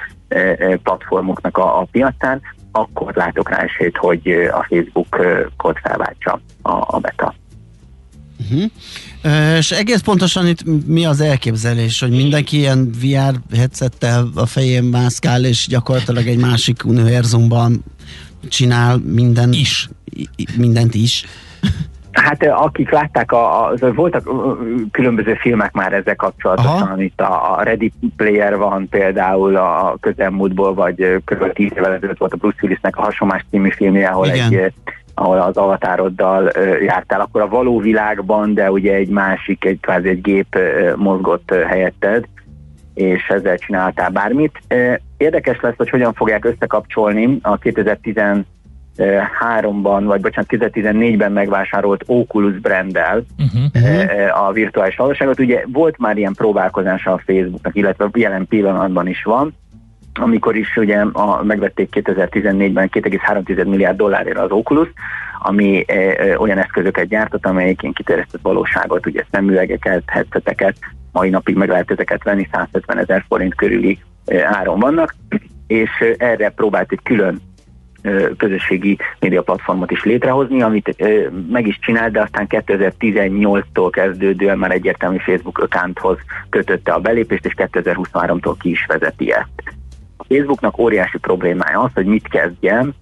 [0.83, 7.33] platformoknak a, a piacán, akkor látok rá esélyt, hogy a Facebook-ot felváltsa a, a beta.
[8.39, 8.71] Uh-huh.
[9.57, 15.45] És egész pontosan itt mi az elképzelés, hogy mindenki ilyen VR headsettel a fején mászkál,
[15.45, 17.83] és gyakorlatilag egy másik univerzumban
[18.49, 19.89] csinál minden is.
[20.57, 21.25] mindent is.
[22.11, 24.29] Hát akik látták, a, a, voltak
[24.91, 27.01] különböző filmek már ezzel kapcsolatosan, Aha.
[27.01, 31.53] itt a, a Ready Player van például a közelmúltból, vagy kb.
[31.53, 34.53] 10 évvel ezelőtt volt a Bruce Willisnek a Hasonlás című filmje, ahol Igen.
[34.53, 34.73] egy
[35.15, 36.51] ahol az avatároddal
[36.81, 40.59] jártál, akkor a való világban, de ugye egy másik, egy kvázi egy gép
[40.95, 42.25] mozgott helyetted,
[42.93, 44.59] és ezzel csináltál bármit.
[45.17, 54.47] Érdekes lesz, hogy hogyan fogják összekapcsolni a 2013-ban, vagy bocsánat, 2014-ben megvásárolt Oculus branddel uh-huh.
[54.47, 55.39] a virtuális valóságot.
[55.39, 59.53] Ugye volt már ilyen próbálkozása a Facebooknak, illetve jelen pillanatban is van,
[60.19, 64.87] amikor is ugye a, megvették 2014-ben 2,3 milliárd dollárért az Oculus,
[65.39, 70.75] ami e, e, olyan eszközöket gyártott, amelyek ilyen kiterjesztett valóságot, ugye szemüvegeket, headseteket,
[71.11, 75.15] mai napig meg lehet ezeket venni, 150 ezer forint körüli e, áron vannak,
[75.67, 77.39] és e, erre próbált egy külön
[78.01, 81.07] e, közösségi média platformot is létrehozni, amit e,
[81.51, 86.17] meg is csinált, de aztán 2018-tól kezdődően már egyértelmű Facebook accounthoz
[86.49, 89.75] kötötte a belépést, és 2023-tól ki is vezeti ezt.
[90.27, 92.95] Facebooknak óriási problémája az, hogy mit kezdjen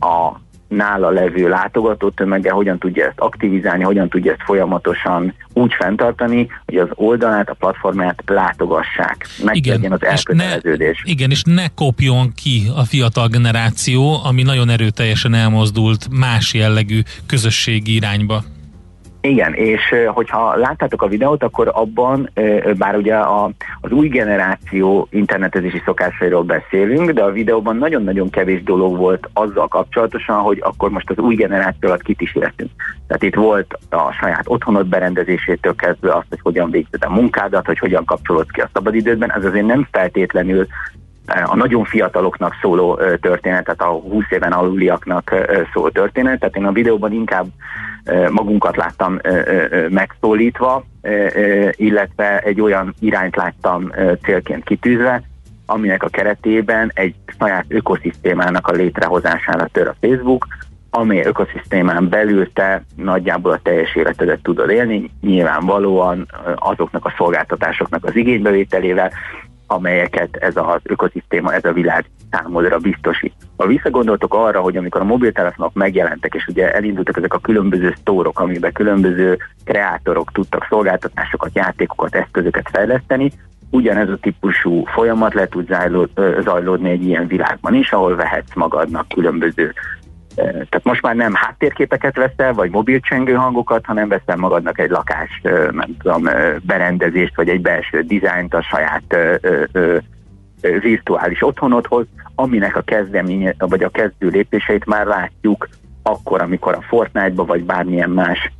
[0.00, 0.40] a
[0.72, 6.76] nála levő látogató tömege, hogyan tudja ezt aktivizálni, hogyan tudja ezt folyamatosan úgy fenntartani, hogy
[6.76, 9.26] az oldalát, a platformját látogassák.
[9.44, 11.02] Meglegyen az elköteleződés.
[11.04, 17.00] Ne, igen, és ne kopjon ki a fiatal generáció, ami nagyon erőteljesen elmozdult más jellegű
[17.26, 18.42] közösségi irányba.
[19.24, 22.30] Igen, és hogyha láttátok a videót, akkor abban,
[22.76, 23.50] bár ugye a,
[23.80, 30.38] az új generáció internetezési szokásairól beszélünk, de a videóban nagyon-nagyon kevés dolog volt azzal kapcsolatosan,
[30.38, 32.70] hogy akkor most az új generáció alatt kit is értünk.
[33.06, 37.78] Tehát itt volt a saját otthonod berendezésétől kezdve azt, hogy hogyan végzed a munkádat, hogy
[37.78, 40.66] hogyan kapcsolódsz ki a szabadidődben, ez azért nem feltétlenül
[41.26, 45.34] a nagyon fiataloknak szóló történet, tehát a 20 éven aluliaknak
[45.72, 47.46] szóló történet, tehát én a videóban inkább
[48.30, 49.18] magunkat láttam
[49.88, 50.84] megszólítva,
[51.70, 53.92] illetve egy olyan irányt láttam
[54.22, 55.22] célként kitűzve,
[55.66, 60.46] aminek a keretében egy saját ökoszisztémának a létrehozására tör a Facebook,
[60.90, 68.16] amely ökoszisztémán belül te nagyjából a teljes életedet tudod élni, nyilvánvalóan azoknak a szolgáltatásoknak az
[68.16, 69.12] igénybevételével,
[69.72, 73.34] amelyeket ez az ökoszisztéma, ez a világ számodra biztosít.
[73.56, 78.40] Ha visszagondoltok arra, hogy amikor a mobiltelefonok megjelentek, és ugye elindultak ezek a különböző sztórok,
[78.40, 83.32] amiben különböző kreátorok tudtak szolgáltatásokat, játékokat, eszközöket fejleszteni,
[83.70, 85.76] ugyanez a típusú folyamat le tud
[86.40, 89.74] zajlódni egy ilyen világban is, ahol vehetsz magadnak különböző
[90.34, 95.96] tehát most már nem háttérképeket veszel, vagy mobilcsengő hangokat, hanem veszel magadnak egy lakás, nem
[95.98, 96.28] tudom,
[96.62, 99.16] berendezést, vagy egy belső dizájnt a saját
[100.80, 105.68] virtuális otthonodhoz, aminek a kezdeménye, vagy a kezdő lépéseit már látjuk
[106.02, 108.52] akkor, amikor a Fortnite-ba vagy bármilyen más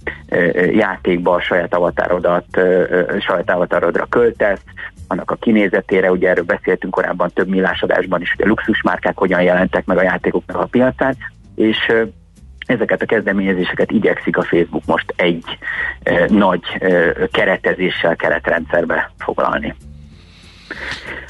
[0.73, 2.47] játékba a saját avatárodat,
[3.21, 4.63] saját avatarodra költesz,
[5.07, 9.85] annak a kinézetére, ugye erről beszéltünk korábban több millásadásban is, hogy a luxusmárkák hogyan jelentek
[9.85, 11.17] meg a játékoknak a piacán,
[11.55, 11.77] és
[12.67, 15.45] ezeket a kezdeményezéseket igyekszik a Facebook most egy
[16.03, 19.75] eh, nagy eh, keretezéssel, keretrendszerbe foglalni.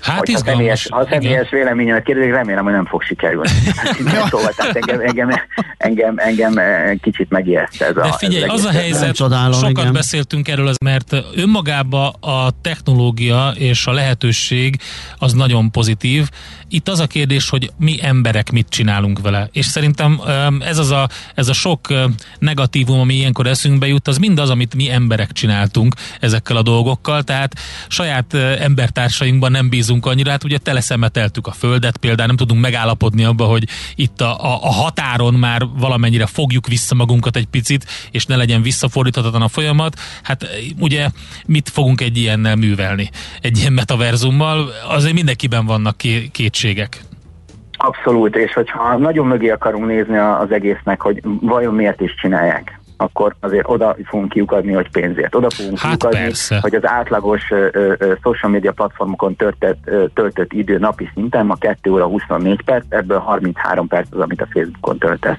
[0.01, 3.49] Hát ha személyes, ha személyes véleményemet kérdezik, remélem, hogy nem fog sikerülni.
[4.31, 5.41] szóval, tehát engem, engem,
[5.77, 6.55] engem, engem
[7.01, 8.13] kicsit megijeszt ez De a...
[8.13, 9.93] figyelj, ez az a helyzet, csodálom, sokat igen.
[9.93, 14.81] beszéltünk erről, az- mert önmagába a technológia és a lehetőség
[15.19, 16.29] az nagyon pozitív.
[16.73, 19.49] Itt az a kérdés, hogy mi emberek mit csinálunk vele.
[19.53, 20.21] És szerintem
[20.61, 21.89] ez, az a, ez a sok
[22.39, 27.23] negatívum, ami ilyenkor eszünkbe jut, az mind az, amit mi emberek csináltunk ezekkel a dolgokkal.
[27.23, 27.59] Tehát
[27.89, 30.31] saját embertársainkban nem bízunk annyira.
[30.31, 34.73] Hát ugye teleszemeteltük a földet, például nem tudunk megállapodni abba, hogy itt a, a, a
[34.73, 39.99] határon már valamennyire fogjuk vissza magunkat egy picit, és ne legyen visszafordíthatatlan a folyamat.
[40.23, 40.47] Hát
[40.79, 41.09] ugye
[41.47, 43.11] mit fogunk egy ilyennel művelni?
[43.41, 44.73] Egy ilyen metaverzummal?
[44.89, 46.31] Azért mindenkiben vannak ké-
[46.63, 47.01] kétségek.
[47.77, 53.35] Abszolút, és hogyha nagyon mögé akarunk nézni az egésznek, hogy vajon miért is csinálják, akkor
[53.41, 55.35] azért oda fogunk kiukadni, hogy pénzért.
[55.35, 56.59] Oda fogunk Hát kiukadni, persze.
[56.61, 61.55] hogy az átlagos ö, ö, social media platformokon töltött, ö, töltött idő napi szinten ma
[61.55, 65.39] 2 óra 24 perc, ebből 33 perc az, amit a Facebookon töltesz.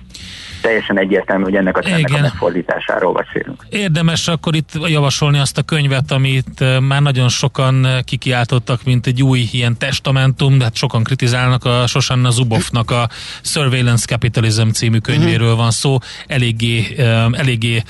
[0.63, 2.21] Teljesen egyértelmű, hogy ennek a trendnek a Igen.
[2.21, 3.65] megfordításáról beszélünk.
[3.69, 9.07] Érdemes akkor itt javasolni azt a könyvet, amit eh, már nagyon sokan eh, kikiáltottak, mint
[9.07, 13.09] egy új ilyen testamentum, de hát sokan kritizálnak a Sosanna Zubovnak a
[13.41, 15.97] Surveillance Capitalism című könyvéről van szó.
[16.27, 17.83] Eléggé, eh, eléggé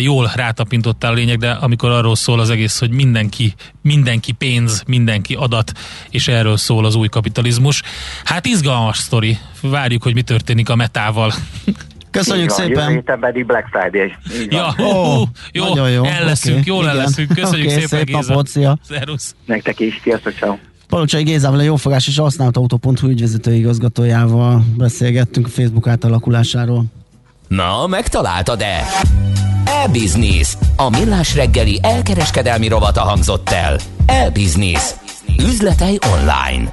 [0.00, 5.34] jól rátapintottál a lényeg, de amikor arról szól az egész, hogy mindenki, mindenki pénz, mindenki
[5.34, 5.72] adat,
[6.10, 7.82] és erről szól az új kapitalizmus.
[8.24, 9.38] Hát izgalmas sztori.
[9.60, 11.32] Várjuk, hogy mi történik a metával.
[12.16, 12.92] Köszönjük van, Jövő szépen!
[12.92, 14.12] héten pedig Black Friday.
[14.50, 17.28] Ja, Ó, hú, jó, nagyon jó, el leszünk, oké, jól el leszünk.
[17.34, 18.28] Köszönjük Oké, szépen, szép Géza.
[18.28, 18.78] napot, szia.
[19.44, 20.56] Nektek is, sziasztok, ciao.
[20.88, 26.84] Palocsai Gézával, a jófogás és használt autó.hu ügyvezető igazgatójával beszélgettünk a Facebook átalakulásáról.
[27.48, 28.82] Na, megtaláltad-e?
[29.64, 30.56] E-Business.
[30.76, 33.76] A millás reggeli elkereskedelmi rovata hangzott el.
[34.06, 34.90] E-Business.
[35.38, 36.72] Üzletei online.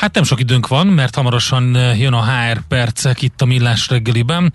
[0.00, 3.88] Hát nem sok időnk van, mert hamarosan eh, jön a HR percek itt a Millás
[3.88, 4.52] reggeliben,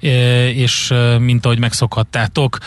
[0.00, 2.58] eh, és eh, mint ahogy megszokhattátok,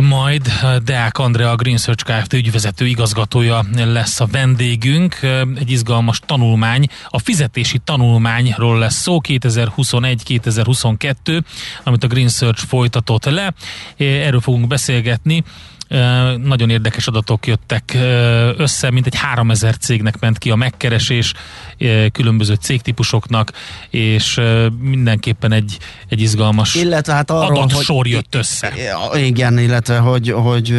[0.00, 0.52] majd
[0.84, 2.32] Deák Andrea, Green Search Kft.
[2.32, 5.18] ügyvezető igazgatója lesz a vendégünk.
[5.58, 11.42] Egy izgalmas tanulmány, a fizetési tanulmányról lesz szó 2021-2022,
[11.82, 13.54] amit a Green Search folytatott le.
[13.96, 15.44] Erről fogunk beszélgetni.
[16.42, 17.98] Nagyon érdekes adatok jöttek
[18.56, 21.32] össze, mint egy 3000 cégnek ment ki a megkeresés,
[22.12, 23.52] különböző cégtípusoknak,
[23.90, 24.40] és
[24.80, 25.78] mindenképpen egy,
[26.08, 28.10] egy izgalmas Illetve hát arról, adatsor hogy...
[28.10, 28.72] jött össze.
[29.14, 30.74] Igen, illetve hogy, hogy,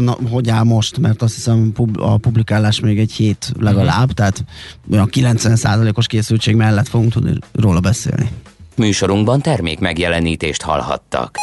[0.00, 4.14] na, hogy áll most, mert azt hiszem a publikálás még egy hét legalább, Mhm.
[4.14, 4.44] tehát
[4.92, 8.30] olyan 90%-os készültség mellett fogunk tudni róla beszélni.
[8.76, 11.34] Műsorunkban termék megjelenítést hallhattak.